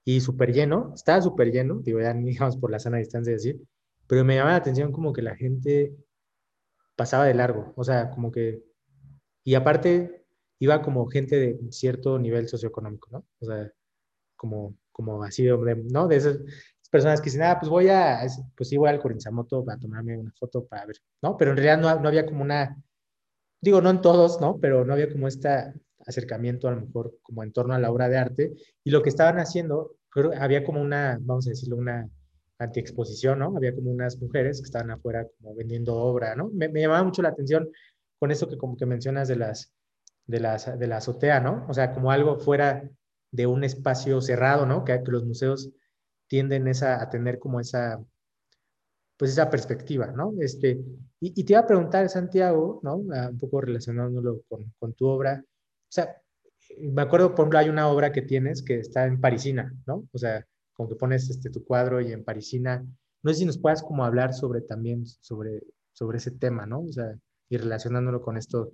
[0.05, 3.37] y súper lleno, estaba súper lleno, digo, ya ni digamos por la sana distancia de
[3.37, 3.61] decir,
[4.07, 5.95] pero me llamaba la atención como que la gente
[6.97, 8.63] pasaba de largo, o sea, como que,
[9.45, 10.25] y aparte
[10.59, 13.27] iba como gente de cierto nivel socioeconómico, ¿no?
[13.41, 13.73] O sea,
[14.37, 15.47] como como así,
[15.91, 16.09] ¿no?
[16.09, 16.39] De esas
[16.91, 18.21] personas que dicen, ah, pues voy a,
[18.57, 21.37] pues sí, voy al Corinzamoto para tomarme una foto para ver, ¿no?
[21.37, 22.77] Pero en realidad no, no había como una,
[23.61, 24.59] digo, no en todos, ¿no?
[24.61, 25.49] Pero no había como este
[26.11, 28.53] acercamiento a lo mejor como en torno a la obra de arte.
[28.85, 29.97] Y lo que estaban haciendo,
[30.39, 32.09] había como una, vamos a decirlo, una
[32.59, 33.57] antiexposición, ¿no?
[33.57, 36.51] Había como unas mujeres que estaban afuera como vendiendo obra, ¿no?
[36.53, 37.71] Me, me llamaba mucho la atención
[38.19, 39.73] con eso que como que mencionas de las,
[40.27, 41.67] de las, de la azotea, ¿no?
[41.69, 42.89] O sea, como algo fuera
[43.33, 44.85] de un espacio cerrado, ¿no?
[44.85, 45.71] Que, que los museos
[46.29, 48.01] tienden esa, a tener como esa,
[49.17, 50.33] pues esa perspectiva, ¿no?
[50.41, 50.81] Este,
[51.21, 53.03] y, te iba a preguntar, Santiago, ¿no?
[53.13, 55.45] Ah, un poco relacionándolo con, con, tu obra.
[55.91, 56.17] O sea,
[56.79, 60.09] me acuerdo, por ejemplo, hay una obra que tienes que está en Parisina, ¿no?
[60.13, 62.87] O sea, como que pones este, tu cuadro y en Parisina.
[63.23, 66.83] No sé si nos puedas como hablar sobre también, sobre, sobre ese tema, ¿no?
[66.83, 67.13] O sea,
[67.49, 68.73] y relacionándolo con esto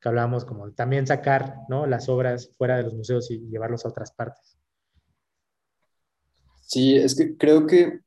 [0.00, 1.86] que hablábamos, como también sacar, ¿no?
[1.86, 4.56] Las obras fuera de los museos y llevarlos a otras partes.
[6.60, 8.00] Sí, es que creo que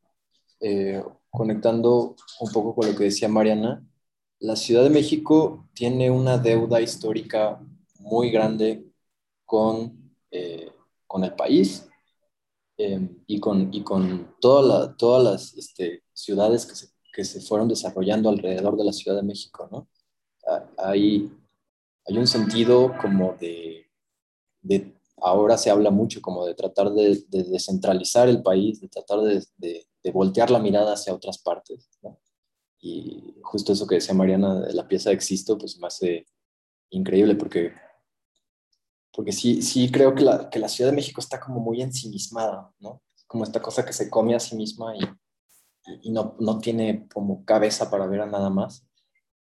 [0.61, 3.85] eh, conectando un poco con lo que decía Mariana,
[4.39, 7.59] la Ciudad de México tiene una deuda histórica
[8.09, 8.85] muy grande
[9.45, 10.71] con, eh,
[11.05, 11.87] con el país
[12.77, 17.67] em, y, con, y con toda todas las este, ciudades que se, que se, fueron
[17.67, 19.87] desarrollando alrededor de la Ciudad de México, ¿no?
[20.77, 21.29] Hay,
[22.05, 23.89] hay un sentido como de,
[24.61, 29.43] de, ahora se habla mucho como de tratar de, descentralizar el país, de tratar de,
[30.07, 31.89] de voltear la mirada hacia otras partes.
[32.79, 36.25] Y justo eso que decía Mariana de la pieza de Existo, pues me hace
[36.89, 37.73] increíble porque,
[39.17, 42.71] porque sí, sí creo que la, que la Ciudad de México está como muy ensimismada,
[42.77, 43.01] ¿no?
[43.25, 44.99] Como esta cosa que se come a sí misma y,
[46.03, 48.87] y no, no, tiene como cabeza para ver a nada más.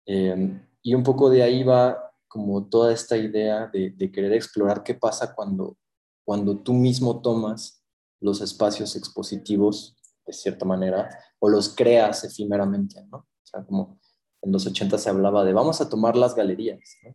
[0.06, 4.82] Em, y un poco de ahí va como toda esta idea de, de, querer explorar
[4.82, 5.76] qué pasa cuando,
[6.24, 7.84] cuando tú mismo tomas
[8.22, 13.18] los espacios expositivos de cierta manera, o los creas efímeramente, ¿no?
[13.18, 14.00] O sea, como
[14.42, 17.14] en los 80 se hablaba de vamos a tomar las galerías, ¿no?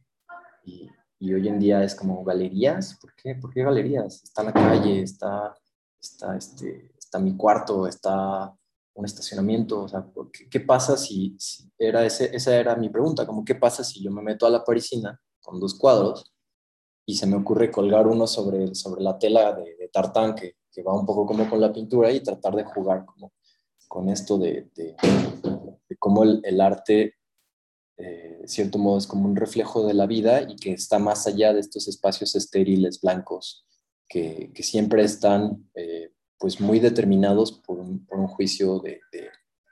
[0.62, 0.90] Y,
[1.25, 3.35] y hoy en día es como galerías, ¿por qué?
[3.35, 4.23] ¿Por qué galerías?
[4.25, 5.57] Está la calle, está,
[5.99, 8.55] está, este, está mi cuarto, está
[8.93, 10.07] un estacionamiento, o sea,
[10.51, 11.35] ¿qué, pasa si,
[11.79, 14.63] era ese, esa era mi pregunta, como qué pasa si yo me meto a la
[14.63, 16.31] parisina con dos cuadros
[17.07, 20.93] y se me ocurre colgar uno sobre, sobre la tela de, tartán que, que va
[20.93, 23.33] un poco como con la pintura y tratar de jugar como
[23.89, 24.95] con esto de, de,
[25.99, 27.15] cómo el arte,
[27.96, 31.26] eh, de cierto modo, es como un reflejo de la vida y que está más
[31.26, 33.66] allá de estos espacios estériles, blancos,
[34.09, 39.00] que, que siempre están eh, pues muy determinados por un, por un juicio de,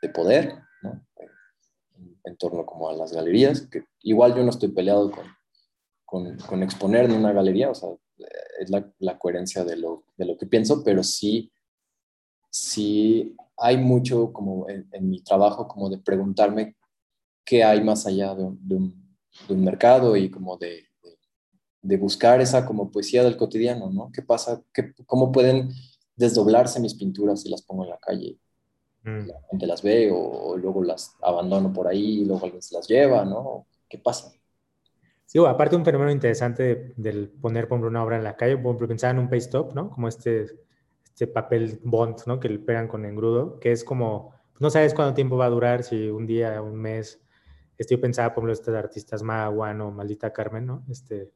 [0.03, 1.07] de poder, ¿no?
[1.17, 5.27] en, en torno como a las galerías, que igual yo no estoy peleado con,
[6.05, 7.89] con, con exponer en una galería, o sea,
[8.59, 11.51] es la, la coherencia de lo, de lo, que pienso, pero sí,
[12.51, 16.77] sí hay mucho como en, en, mi trabajo como de preguntarme
[17.45, 19.17] qué hay más allá de, de, un,
[19.49, 20.85] de un, mercado y como de,
[21.83, 24.11] de, buscar esa como poesía del cotidiano, ¿no?
[24.13, 24.63] ¿Qué pasa?
[24.73, 25.71] ¿Qué, ¿Cómo pueden
[26.17, 28.39] desdoblarse mis pinturas si las pongo en la calle?
[29.03, 29.27] Mm.
[29.27, 32.75] La gente las ve o, o, luego las abandono por ahí y luego alguien se
[32.75, 33.67] las lleva, ¿no?
[33.89, 34.33] ¿Qué pasa?
[35.33, 38.67] Sí, aparte un fenómeno interesante del poner, por ejemplo, una obra en la calle, por
[38.67, 39.89] ejemplo, pensaba en un paste up, ¿no?
[39.89, 40.45] Como este,
[41.05, 42.39] este papel bond, ¿no?
[42.39, 45.85] Que le pegan con engrudo, que es como, no sabes cuánto tiempo va a durar,
[45.85, 47.22] si un día, un mes.
[47.83, 50.85] Estoy pensando, por ejemplo, estos artistas Maguan o Maldita Carmen, ¿no?
[50.89, 51.31] Este,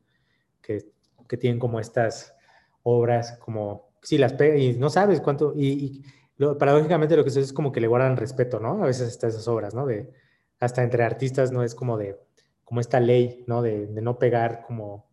[0.62, 0.86] que,
[1.28, 2.34] que tienen como estas
[2.82, 6.04] obras, como, sí, las pegan y no sabes cuánto, y,
[6.58, 8.82] paradójicamente lo que sucede es como que le guardan respeto, ¿no?
[8.82, 9.86] A veces hasta esas obras, ¿no?
[9.86, 10.12] De,
[10.60, 12.18] hasta entre artistas no es como de
[12.64, 13.62] como esta ley, ¿no?
[13.62, 15.06] De, no pegar como...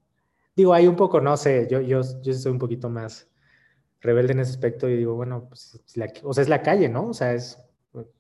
[0.56, 3.30] Digo, hay un poco, no sé, yo, yo, yo soy un poquito más
[4.02, 5.80] rebelde en ese aspecto y digo, bueno, pues,
[6.24, 7.10] o sea, es la calle, ¿no?
[7.10, 7.60] O sea, es,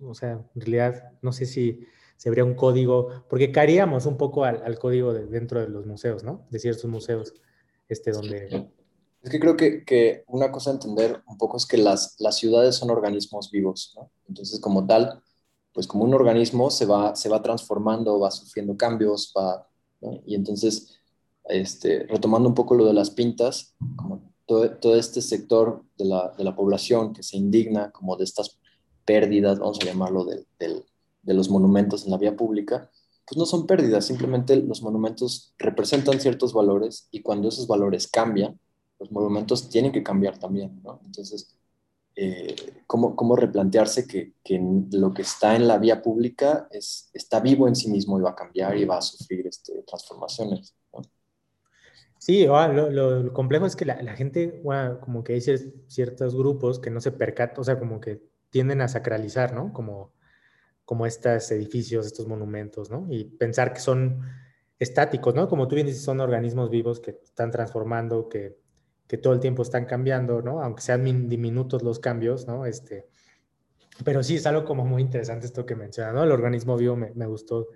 [0.02, 1.86] o sea, en realidad, no sé si
[2.18, 5.86] se habría un código, porque caeríamos un poco al, al código de, dentro de los
[5.86, 6.46] museos, ¿no?
[6.50, 7.34] De ciertos museos,
[7.90, 8.70] este, donde...
[9.22, 12.38] Es que creo que, que una cosa a entender un poco es que las, las
[12.38, 14.12] ciudades son organismos vivos, ¿no?
[14.28, 15.22] Entonces, como tal,
[15.74, 19.68] pues como un organismo se va, se va transformando, va sufriendo cambios, va,
[20.02, 20.22] ¿no?
[20.26, 21.00] y entonces,
[21.46, 26.34] este, retomando un poco lo de las pintas, como todo, todo este sector de la,
[26.38, 28.60] de la, población que se indigna como de estas
[29.04, 30.84] pérdidas, vamos a llamarlo, de, de,
[31.24, 32.90] de los monumentos en la vía pública,
[33.26, 38.60] pues no son pérdidas, simplemente los monumentos representan ciertos valores y cuando esos valores cambian,
[39.00, 41.02] los monumentos tienen que cambiar también, ¿no?
[41.06, 41.58] Entonces,
[42.16, 47.40] eh, cómo, cómo, replantearse que, que, lo que está en la vía pública es, está
[47.40, 50.76] vivo en sí mismo y va a cambiar y va a sufrir este, transformaciones.
[50.94, 51.02] ¿no?
[52.20, 54.62] Sí, oh, lo, lo, complejo es que la, la gente,
[55.02, 58.22] como que hay ciertos grupos que no se percatan, o sea, como que
[58.52, 59.74] tienden a sacralizar, ¿no?
[59.74, 60.14] Como,
[60.86, 63.08] como estos edificios, estos monumentos, ¿no?
[63.10, 64.22] Y pensar que son
[64.80, 65.48] estáticos, ¿no?
[65.48, 68.58] Como tú bien dices, son organismos vivos que están transformando, que
[69.08, 70.62] que todo el tiempo están cambiando, ¿no?
[70.62, 72.66] Aunque sean diminutos los cambios, ¿no?
[72.66, 73.08] Este,
[74.04, 76.24] pero sí es algo como muy interesante esto que mencionas, ¿no?
[76.24, 77.68] El organismo vivo me, me gustó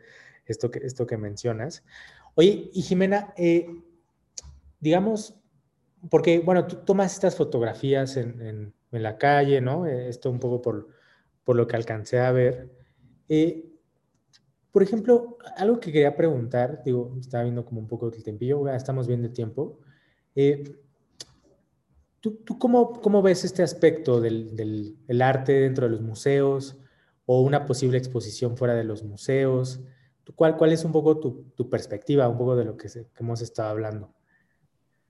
[0.46, 1.84] esto que, esto que mencionas.
[2.36, 3.68] Oye, y Jimena, eh,
[4.80, 5.36] digamos,
[6.10, 9.86] porque, bueno, tú tomas estas fotografías en, en, la calle, ¿no?
[9.86, 10.88] Eh, esto un poco por,
[11.44, 12.72] por lo que alcancé a ver.
[13.30, 13.66] Eh,
[14.72, 19.08] por ejemplo, algo que quería preguntar, digo, estaba viendo como un poco el tempillo, estamos
[19.08, 19.80] viendo el tiempo.
[20.36, 20.64] Eh,
[22.20, 26.78] ¿Tú, tú cómo, cómo, ves este aspecto del, del arte dentro de los museos
[27.26, 29.82] o una posible exposición fuera de los museos?
[30.36, 33.42] ¿Cuál, cuál es un poco tu, tu perspectiva, un poco de lo que, que hemos
[33.42, 34.14] estado hablando?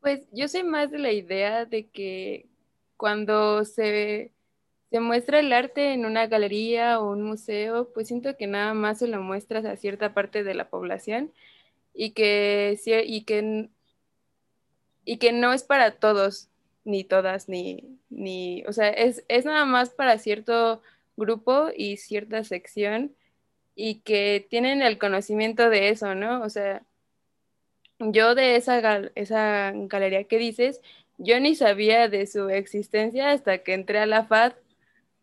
[0.01, 2.49] Pues yo soy más de la idea de que
[2.95, 4.33] cuando se,
[4.89, 8.99] se muestra el arte en una galería o un museo, pues siento que nada más
[8.99, 11.33] se lo muestras a cierta parte de la población
[11.93, 13.69] y que, y que,
[15.05, 16.49] y que no es para todos,
[16.85, 20.81] ni todas, ni, ni o sea, es, es nada más para cierto
[21.17, 23.15] grupo y cierta sección
[23.75, 26.41] y que tienen el conocimiento de eso, ¿no?
[26.43, 26.83] O sea,
[27.99, 28.79] yo de esa,
[29.15, 30.81] esa galería que dices,
[31.17, 34.53] yo ni sabía de su existencia hasta que entré a la FAD,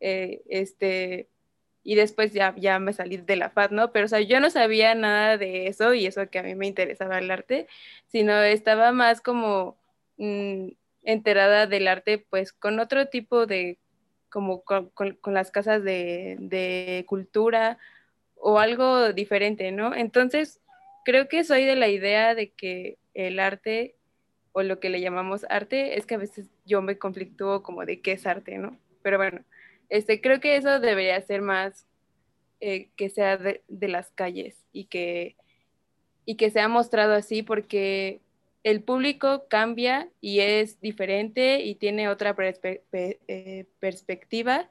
[0.07, 1.31] eh, este,
[1.83, 3.91] y después ya, ya me salí de la FAD, ¿no?
[3.91, 6.67] Pero, o sea, yo no sabía nada de eso y eso que a mí me
[6.67, 7.69] interesaba el arte,
[8.07, 9.79] sino estaba más como
[10.19, 10.69] mmm,
[11.05, 13.79] enterada del arte, pues con otro tipo de,
[14.29, 17.79] como con, con, con las casas de, de cultura
[18.37, 19.95] o algo diferente, ¿no?
[19.95, 20.61] Entonces,
[21.07, 23.95] creo que soy de la idea de que el arte
[24.53, 28.03] o lo que le llamamos arte es que a veces yo me conflictúo como de
[28.03, 28.79] qué es arte, ¿no?
[29.03, 29.45] Pero bueno,
[29.95, 31.87] este, creo que eso debería ser más
[32.61, 35.37] eh, que sea de, las calles y que,
[36.25, 38.21] y que sea mostrado así porque
[38.65, 42.35] el público cambia y es diferente y tiene otra
[42.93, 44.69] eh, perspectiva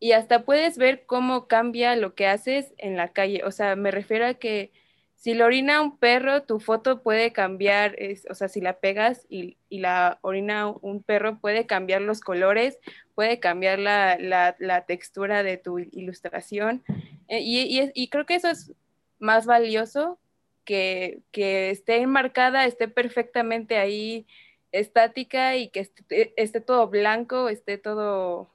[0.00, 3.44] y hasta puedes ver cómo cambia lo que haces en la calle.
[3.44, 4.72] O sea, me refiero a que
[5.18, 9.26] si lo orina un perro, tu foto puede cambiar, es, o sea, si la pegas
[9.28, 12.78] y, y, la orina un perro, puede cambiar los colores,
[13.16, 16.84] puede cambiar la, la, la textura de tu ilustración.
[17.26, 18.72] Eh, y, y, y, creo que eso es
[19.18, 20.20] más valioso
[20.64, 24.24] que, que esté enmarcada, esté perfectamente ahí
[24.70, 28.48] estática y que esté, esté todo blanco, esté todo,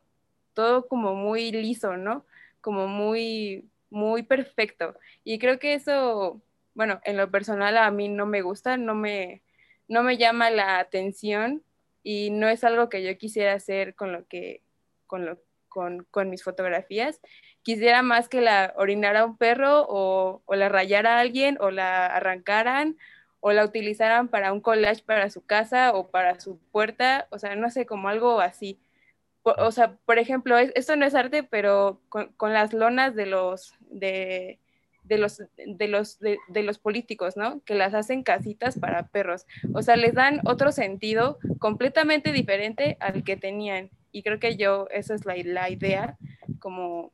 [0.53, 2.25] todo como muy liso, ¿no?
[2.61, 4.95] Como muy, muy perfecto.
[5.25, 6.41] Y creo que eso
[6.75, 9.43] bueno, en lo personal a mí no me gusta, no me,
[9.87, 11.63] no me llama la atención
[12.03, 14.61] y no es algo que yo quisiera hacer con lo que,
[15.07, 17.21] con, lo, con, con mis fotografías.
[17.61, 22.07] Quisiera más que la orinara un perro o, o la rayara a alguien o la
[22.07, 22.97] arrancaran
[23.39, 27.55] o la utilizaran para un collage para su casa o para su puerta, o sea,
[27.55, 28.79] no sé, como algo así.
[29.43, 33.25] O, sea, por ejemplo, es, esto no es arte, pero con, con las lonas de
[33.25, 34.59] los, de,
[35.03, 37.61] de los, de los, de, de, los políticos, ¿no?
[37.65, 39.45] Que las hacen casitas para perros.
[39.73, 43.89] O sea, les dan otro sentido completamente diferente al que tenían.
[44.11, 46.17] Y creo que yo, esa es la, la idea,
[46.59, 47.11] como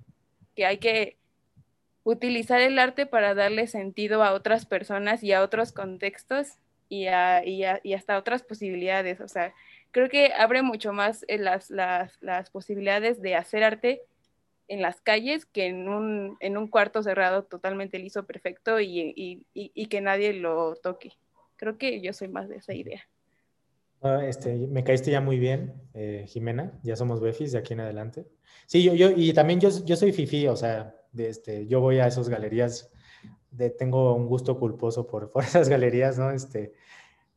[0.55, 1.17] que hay que
[2.03, 6.53] utilizar el arte para darle sentido a otras personas y a otros contextos
[6.89, 9.21] y, a, y, a, y hasta otras posibilidades.
[9.21, 9.53] O sea,
[9.91, 14.01] creo que abre mucho más las, las, las posibilidades de hacer arte
[14.69, 19.45] en las calles que en un, en un cuarto cerrado totalmente liso, perfecto y, y,
[19.53, 21.13] y, y, que nadie lo toque.
[21.57, 23.01] Creo que yo soy más de esa idea.
[24.01, 27.81] Uh, este, me caíste ya muy bien, eh, Jimena, ya somos befis de aquí en
[27.81, 28.27] adelante.
[28.65, 31.99] Sí, yo, yo y también yo, yo soy fifi, o sea, de este, yo voy
[31.99, 32.91] a esas galerías,
[33.51, 36.31] de, tengo un gusto culposo por, por esas galerías, ¿no?
[36.31, 36.73] Este,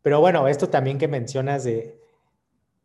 [0.02, 1.98] pero bueno, esto también que mencionas de,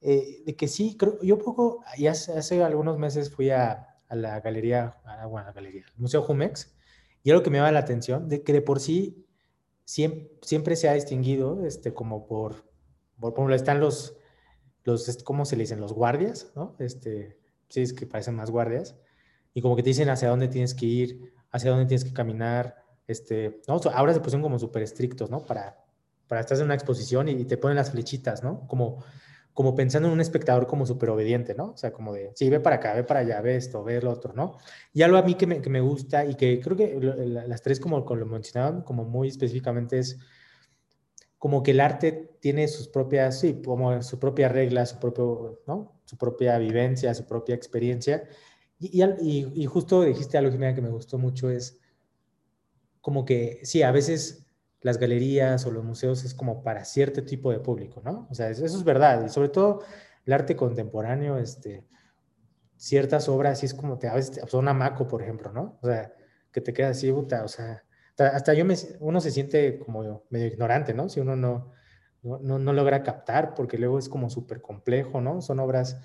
[0.02, 4.16] eh, de que sí, creo, yo poco, ya hace, hace algunos meses fui a, a
[4.16, 6.76] la galería, a, bueno, a la galería, al Museo Jumex,
[7.24, 9.26] y algo que me llama la atención, de que de por sí
[9.86, 12.66] siempre, siempre se ha distinguido, este, como por,
[13.20, 14.18] por, ejemplo, están los,
[14.84, 15.80] los, ¿cómo se le dicen?
[15.80, 16.76] Los guardias, ¿no?
[16.80, 17.40] Este,
[17.70, 18.96] sí, es que parecen más guardias,
[19.54, 22.84] y como que te dicen hacia dónde tienes que ir, hacia dónde tienes que caminar,
[23.08, 23.80] este, ¿no?
[23.94, 25.46] Ahora se pusieron como súper estrictos, ¿no?
[25.46, 25.84] Para,
[26.28, 28.68] para estar en una exposición y, y te ponen las flechitas, ¿no?
[28.68, 29.04] Como
[29.58, 31.72] como pensando en un espectador como súper obediente, ¿no?
[31.72, 34.12] O sea, como de, sí, ve para acá, ve para allá, ve esto, ve lo
[34.12, 34.60] otro, ¿no?
[34.94, 37.80] Y algo a mí que me, que me gusta y que creo que las tres,
[37.80, 40.20] como, como lo mencionaban, como muy específicamente es
[41.40, 46.02] como que el arte tiene sus propias, sí, como su propia regla, su propio, ¿no?
[46.06, 48.30] Su propia vivencia, su propia experiencia.
[48.78, 51.80] Y, y, y justo dijiste algo, que me gustó mucho, es
[53.02, 54.47] como que, sí, a veces
[54.82, 58.28] las galerías o los museos es como para cierto tipo de público, ¿no?
[58.30, 59.26] O sea, eso, es verdad.
[59.26, 59.84] Y sobre todo
[60.26, 61.86] el arte contemporáneo, este,
[62.76, 65.80] ciertas obras, sí es como te, a veces, te, una maco, por ejemplo, ¿no?
[65.82, 66.14] O sea,
[66.52, 67.84] que te queda así, o sea,
[68.18, 71.10] hasta yo me, uno se siente como medio ignorante, ¿no?
[71.10, 71.72] Si uno no,
[72.24, 75.42] no, no, logra captar porque luego es como súper complejo, ¿no?
[75.42, 76.00] Son obras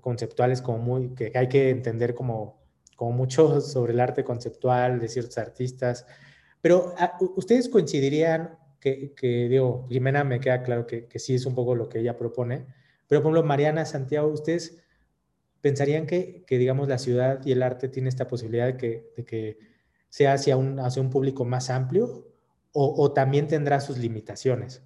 [0.00, 2.62] conceptuales como muy, que hay que entender como,
[2.96, 6.06] como mucho sobre el arte conceptual de ciertos artistas.
[6.62, 11.54] Pero ah, ustedes coincidirían que, que, digo, Jimena me queda claro que, sí es un
[11.54, 12.66] poco lo que ella propone,
[13.08, 14.82] pero por ejemplo, Mariana, Santiago, ustedes
[15.60, 19.58] pensarían que, que, digamos, la ciudad y el arte tiene esta posibilidad de que,
[20.08, 22.26] sea hacia un, hacia un público más amplio
[22.74, 24.82] o, también tendrá sus limitaciones?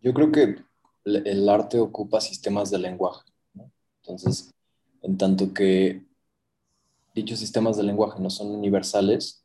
[0.00, 0.56] Yo creo que
[1.04, 3.24] el arte ocupa sistemas de lenguaje.
[4.02, 4.54] Entonces,
[5.02, 6.07] en tanto que
[7.18, 9.44] dichos sistemas de lenguaje no son universales,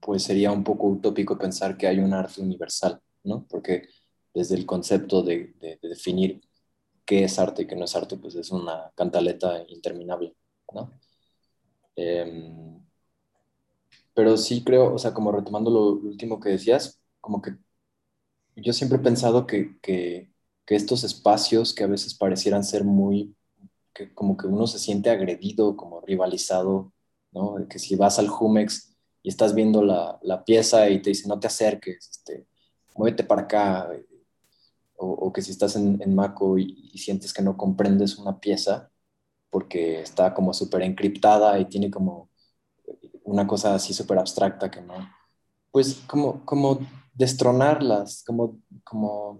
[0.00, 3.46] pues sería un poco utópico pensar que hay un arte universal, ¿no?
[3.48, 3.88] Porque
[4.34, 6.42] desde el concepto de, de, de definir
[7.06, 10.36] qué es arte y qué no es arte, pues es una cantaleta interminable,
[10.74, 10.92] ¿no?
[11.96, 12.80] Eh,
[14.14, 17.56] pero sí creo, o sea, como retomando lo último que decías, como que
[18.56, 20.30] yo siempre he pensado que, que,
[20.66, 23.34] que estos espacios que a veces parecieran ser muy,
[23.92, 26.92] que como que uno se siente agredido, como rivalizado,
[27.32, 27.56] ¿no?
[27.68, 31.40] Que si vas al Jumex y estás viendo la, la pieza y te dice no
[31.40, 32.46] te acerques, este,
[32.96, 33.90] muévete para acá,
[35.02, 38.90] o, que si estás en, en Mako y, y, sientes que no comprendes una pieza
[39.48, 42.28] porque está como súper encriptada y tiene como
[43.24, 44.94] una cosa así súper abstracta que no,
[45.70, 46.80] pues como, como
[47.14, 49.38] destronarlas, como, como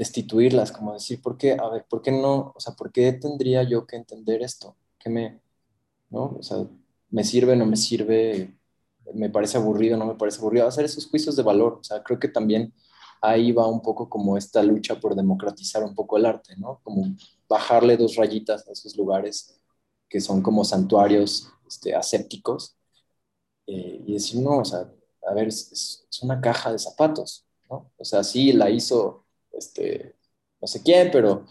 [0.00, 1.52] destituirlas, como decir, ¿por qué?
[1.52, 2.54] A ver, ¿por qué no?
[2.56, 4.74] O sea, ¿por qué tendría yo que entender esto?
[4.98, 5.42] ¿Qué me,
[6.08, 6.36] no?
[6.38, 6.66] O sea,
[7.10, 8.56] ¿me sirve, no me sirve?
[9.12, 10.66] ¿Me parece aburrido, no me parece aburrido?
[10.66, 12.72] Hacer esos juicios de valor, o sea, creo que también
[13.20, 16.80] ahí va un poco como esta lucha por democratizar un poco el arte, ¿no?
[16.82, 17.04] Como
[17.46, 19.60] bajarle dos rayitas a esos lugares
[20.08, 22.74] que son como santuarios este, asépticos
[23.66, 24.90] eh, y decir, no, o sea,
[25.28, 27.92] a ver, es, es, una caja de zapatos, ¿no?
[27.98, 29.26] O sea, sí, la hizo,
[29.60, 30.16] este,
[30.60, 31.46] no sé quién, pero,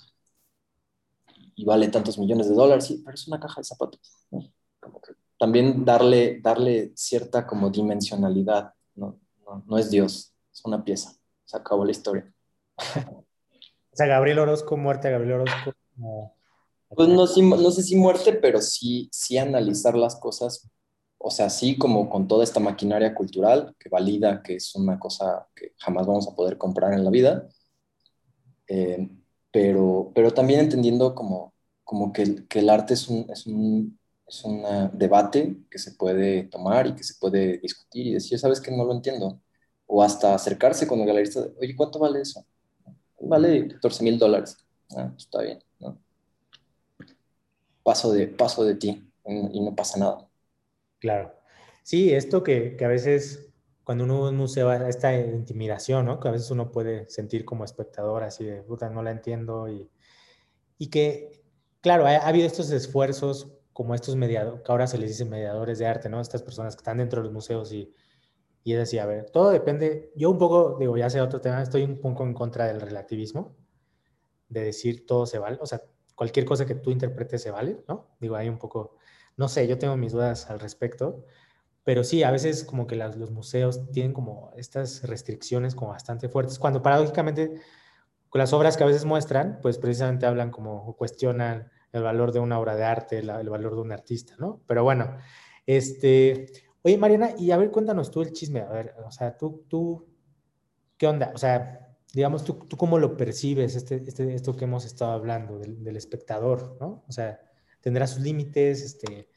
[1.55, 4.01] y vale tantos millones de dólares, sí, pero es una caja de zapatos,
[4.31, 4.51] ¿no?
[4.81, 9.19] Como que también darle, darle cierta como dimensionalidad, ¿no?
[9.45, 12.31] No, no es Dios, es una pieza se acabó la historia.
[12.77, 15.73] o sea, Gabriel Orozco, muerte a Gabriel Orozco.
[16.89, 17.25] Pues no,
[17.57, 20.69] no, sé si muerte, pero sí, sí analizar las cosas,
[21.17, 25.47] o sea, sí como con toda esta maquinaria cultural que valida que es una cosa
[25.55, 27.47] que jamás vamos a poder comprar en la vida,
[28.69, 29.09] eh,
[29.51, 31.53] pero, pero también entendiendo como,
[31.83, 33.99] como que, que el arte es un, es un
[34.29, 34.63] es un
[34.93, 38.85] debate que se puede tomar y que se puede discutir y decir, sabes que no
[38.85, 39.41] lo entiendo,
[39.87, 42.45] o hasta acercarse con el galerista, oye, ¿cuánto vale eso?
[43.19, 44.55] Vale 14 mil dólares.
[44.95, 45.97] Ah, pues está bien, ¿no?
[47.83, 50.27] Paso de, paso de ti y no pasa nada.
[50.99, 51.33] Claro.
[51.83, 53.48] Sí, esto que, que a veces
[53.89, 56.19] cuando uno va a un museo, esta intimidación, ¿no?
[56.19, 59.67] Que a veces uno puede sentir como espectador, así de, puta, no la entiendo.
[59.67, 59.89] Y,
[60.77, 61.41] y que,
[61.81, 65.79] claro, ha, ha, habido estos esfuerzos como estos mediadores, que ahora se les dice mediadores
[65.79, 66.21] de arte, ¿no?
[66.21, 67.91] Estas personas que están dentro de los museos y
[68.63, 71.61] y es decir, a ver, todo depende, yo un poco, digo, ya sé otro tema,
[71.61, 73.55] estoy un poco en contra del relativismo,
[74.49, 75.81] de decir todo se vale, o sea,
[76.15, 78.15] cualquier cosa que tú interpretes se vale, ¿no?
[78.19, 78.97] Digo, hay un poco,
[79.37, 81.25] no sé, yo tengo mis dudas al respecto,
[81.83, 86.29] pero sí, a veces como que las, los museos tienen como estas restricciones como bastante
[86.29, 87.53] fuertes, cuando paradójicamente
[88.33, 92.39] las obras que a veces muestran, pues precisamente hablan como o cuestionan el valor de
[92.39, 94.61] una obra de arte, la, el valor de un artista, ¿no?
[94.67, 95.17] Pero bueno,
[95.65, 98.61] este, Oye, Mariana, y a ver, cuéntanos tú el chisme.
[98.61, 100.07] A ver, o sea, tú, tú,
[100.97, 101.31] ¿qué onda?
[101.35, 105.59] O sea, digamos, tú, tú cómo lo percibes, este, este, esto que hemos estado hablando
[105.59, 107.03] del, del espectador, ¿no?
[107.07, 107.39] O sea,
[107.81, 108.81] ¿tendrá sus límites?
[108.81, 109.27] Este,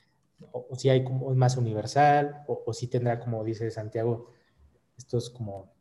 [0.52, 4.30] o, si hay como más universal, o, o si tendrá, como dice Santiago,
[4.96, 5.72] estos como,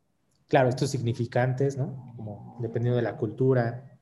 [0.48, 2.14] claro, estos significantes, ¿no?
[2.16, 3.98] Como dependiendo de la cultura.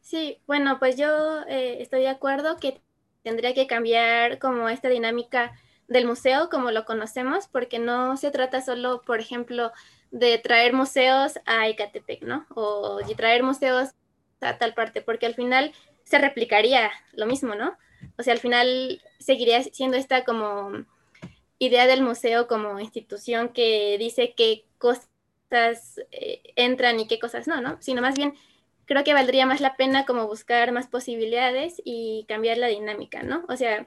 [0.00, 2.80] Sí, bueno, pues yo eh, estoy de acuerdo que
[3.22, 5.52] tendría que cambiar como esta dinámica
[5.86, 9.72] del museo como lo conocemos, porque no se trata solo, por ejemplo,
[10.10, 12.46] de traer museos a Ecatepec, ¿no?
[12.54, 13.90] O de traer museos
[14.40, 15.72] a tal parte, porque al final
[16.04, 17.76] se replicaría lo mismo, ¿no?
[18.16, 20.84] O sea, al final seguiría siendo esta como
[21.58, 27.60] idea del museo como institución que dice qué cosas eh, entran y qué cosas no,
[27.60, 27.78] ¿no?
[27.80, 28.34] Sino más bien
[28.86, 33.44] creo que valdría más la pena como buscar más posibilidades y cambiar la dinámica, ¿no?
[33.48, 33.86] O sea,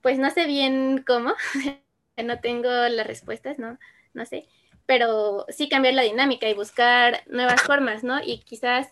[0.00, 1.34] pues no sé bien cómo,
[2.16, 3.78] no tengo las respuestas, ¿no?
[4.14, 4.48] No sé,
[4.86, 8.20] pero sí cambiar la dinámica y buscar nuevas formas, ¿no?
[8.22, 8.88] Y quizás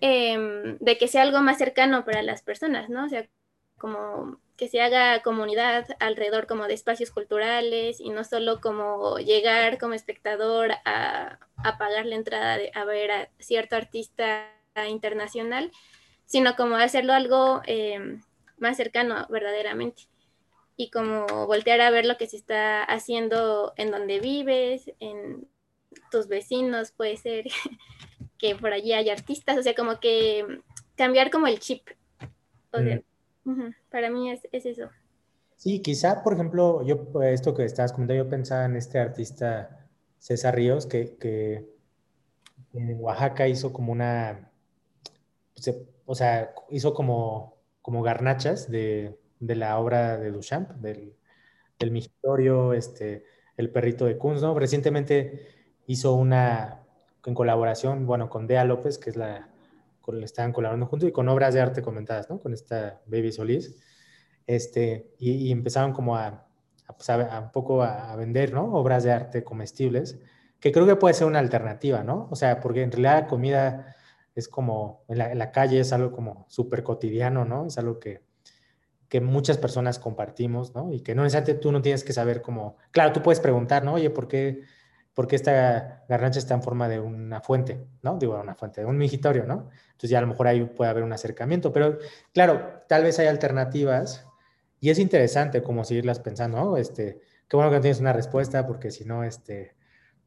[0.00, 3.06] eh, de que sea algo más cercano para las personas, ¿no?
[3.06, 3.28] O sea,
[3.78, 9.78] como que se haga comunidad alrededor como de espacios culturales y no solo como llegar
[9.78, 11.38] como espectador a,
[11.78, 14.48] pagar la entrada a ver a cierto artista
[14.88, 15.70] internacional,
[16.24, 18.18] sino como hacerlo algo eh,
[18.58, 20.04] más cercano verdaderamente
[20.76, 25.48] y como voltear a ver lo que se está haciendo en donde vives, en
[26.10, 27.46] tus vecinos, puede ser
[28.38, 30.60] que por allí hay artistas, o sea, como que
[30.96, 31.88] cambiar como el chip.
[32.72, 32.98] Mm.
[33.90, 34.88] Para mí es, eso.
[35.56, 39.86] Sí, quizá, por ejemplo, yo, esto que estabas comentando, yo pensaba en este artista
[40.18, 41.66] César Ríos, que,
[42.72, 44.50] en Oaxaca hizo como una,
[46.04, 51.14] o sea, hizo como, como garnachas de, de la obra de Duchamp, del,
[51.78, 52.10] del
[52.74, 53.24] este,
[53.56, 54.58] el perrito de Kunz, ¿no?
[54.58, 55.48] Recientemente
[55.86, 56.82] hizo una,
[57.24, 59.48] en colaboración, bueno, con Dea López, que es la,
[60.22, 62.38] estaban colaborando juntos, y con obras de arte comentadas, ¿no?
[62.38, 63.76] Con esta Baby Solís,
[64.46, 66.46] este, y, empezaron como a,
[66.96, 68.74] pues, a, un poco a, vender, ¿no?
[68.74, 70.18] Obras de arte comestibles,
[70.60, 72.28] que creo que puede ser una alternativa, ¿no?
[72.30, 73.96] O sea, porque en realidad la comida
[74.34, 77.66] es como, en la, en la calle es algo como súper cotidiano, ¿no?
[77.66, 78.22] Es algo que,
[79.08, 80.92] que muchas personas compartimos, ¿no?
[80.92, 83.94] Y que no necesariamente tú no tienes que saber cómo, claro, tú puedes preguntar, ¿no?
[83.94, 84.62] Oye, ¿por qué,
[85.16, 88.18] ¿por qué esta garnacha está en forma de una fuente, ¿no?
[88.18, 89.70] Digo, una fuente, de un migitorio, ¿no?
[89.92, 91.96] Entonces ya a lo mejor ahí puede haber un acercamiento, pero
[92.34, 94.26] claro, tal vez hay alternativas
[94.78, 96.76] y es interesante como seguirlas pensando, ¿no?
[96.76, 99.74] Este, qué bueno que no tienes una respuesta porque si no, este,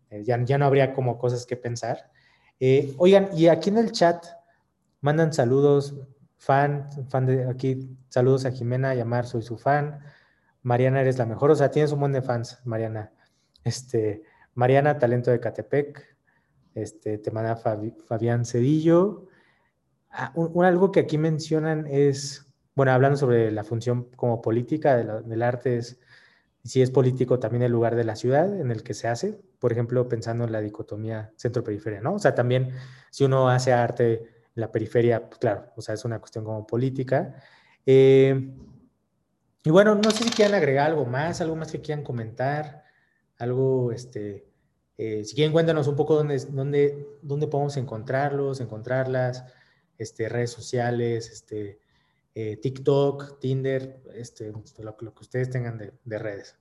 [0.09, 2.09] eh, ya, ya no habría como cosas que pensar.
[2.59, 4.25] Eh, oigan, y aquí en el chat
[5.01, 5.93] mandan saludos,
[6.37, 9.99] fan, fan de aquí, saludos a Jimena, llamar, soy su fan.
[10.63, 13.13] Mariana, eres la mejor, o sea, tienes un buen de fans, Mariana.
[13.63, 14.23] Este,
[14.59, 16.17] Mariana, talento de Catepec.
[16.75, 19.27] Este, te manda Fabián Cedillo.
[20.11, 22.45] Ah, un, algo que aquí mencionan es,
[22.75, 25.97] bueno, hablando sobre la función como política del arte, es
[26.65, 29.71] si es político también el lugar de la ciudad en el que se hace, por
[29.71, 32.15] ejemplo, pensando en la dicotomía centro-periferia, ¿no?
[32.15, 32.73] O sea, también
[33.11, 37.41] si uno hace arte la periferia, pues claro, o sea, es una cuestión como política.
[37.85, 38.51] Eh,
[39.63, 42.83] y bueno, no sé si quieran agregar algo más, algo más que quieran comentar,
[43.37, 44.48] algo, este,
[45.01, 49.45] eh, si quieren cuéntanos un poco dónde, dónde, dónde podemos encontrarlos, encontrarlas,
[49.97, 51.79] este, redes sociales, este,
[52.35, 56.57] eh, TikTok, Tinder, este, lo, que ustedes tengan de, de redes.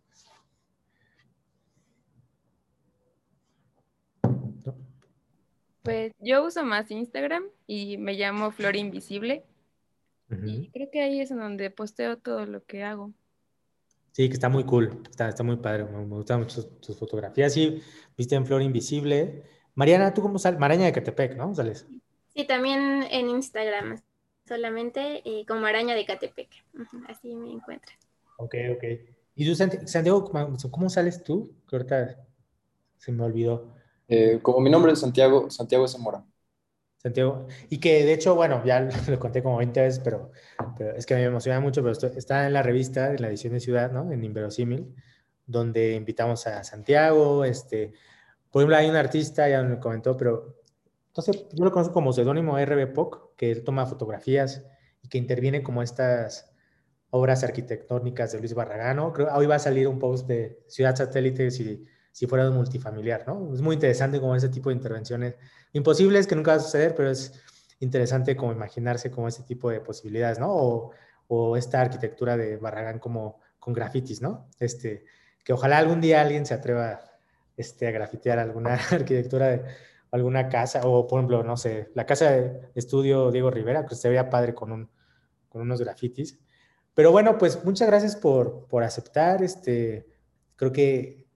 [5.83, 9.45] Pues yo uso más Instagram y me llamo Flor Invisible.
[10.45, 13.13] Y creo que ahí es en donde posteo todo lo que hago.
[14.19, 17.53] Sí, que está muy cool, está, está muy padre, me, gustan mucho tus fotografías.
[17.53, 17.81] Sí,
[18.17, 19.45] viste en Flor Invisible.
[19.77, 20.59] Mariana, ¿tú cómo sales?
[20.59, 21.55] Maraña de Catepec, ¿no?
[21.55, 21.87] ¿Sales?
[22.35, 24.03] Sí, también en Instagram,
[24.45, 26.49] solamente eh, como Araña de Catepec.
[27.07, 27.97] así me encuentran.
[28.39, 28.85] Ok, ok.
[29.37, 30.29] ¿Y tú, Santiago,
[30.69, 31.55] cómo sales tú?
[31.71, 32.27] Que ahorita
[32.97, 33.73] se me olvidó.
[34.09, 36.25] Eh, como mi nombre es Santiago, Santiago Zamora.
[36.99, 40.33] Santiago, y que de hecho, bueno, ya lo conté como 20 veces, pero,
[40.97, 43.93] es que me emociona mucho, pero está en la revista, en la edición de Ciudad,
[43.93, 44.11] ¿no?
[44.13, 44.95] En Inverosímil,
[45.47, 47.93] donde invitamos a Santiago, este,
[48.51, 50.59] por ejemplo, hay un artista, ya me comentó, pero
[51.09, 54.65] entonces yo lo conozco como seudónimo RB POC, que él toma fotografías
[55.03, 56.53] y que interviene como estas
[57.11, 59.13] obras arquitectónicas de Luis Barragano.
[59.13, 63.25] Creo hoy va a salir un post de Ciudad Satélites y si fuera un multifamiliar,
[63.27, 63.53] ¿no?
[63.53, 65.37] Es muy interesante como ese tipo de intervenciones,
[65.73, 67.33] imposibles que nunca va a suceder, pero es
[67.81, 70.49] interesante como imaginarse como ese tipo de posibilidades, ¿no?
[70.51, 74.49] O, esta arquitectura de Barragán como con grafitis, ¿no?
[74.59, 75.05] Este,
[75.45, 77.01] que ojalá algún día alguien se atreva
[77.57, 79.63] este, a grafitear alguna arquitectura de
[80.11, 84.09] alguna casa, o por ejemplo, no sé, la casa de estudio Diego Rivera, que se
[84.09, 84.91] veía padre con, un,
[85.51, 86.39] con unos grafitis.
[86.95, 90.07] Pero bueno, pues muchas gracias por, por aceptar, este,
[90.57, 91.29] creo que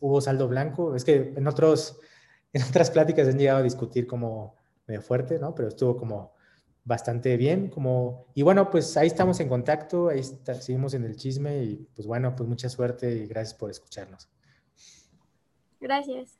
[0.00, 0.94] hubo saldo blanco.
[0.94, 2.00] Es que en, otros,
[2.52, 5.54] en otras pláticas han llegado a discutir como medio fuerte, ¿no?
[5.54, 6.32] Pero estuvo como
[6.84, 11.62] bastante bien, como, y bueno, pues ahí estamos en contacto, ahí seguimos en el chisme
[11.62, 14.28] y pues bueno, pues mucha suerte y gracias por escucharnos.
[15.78, 16.39] Gracias.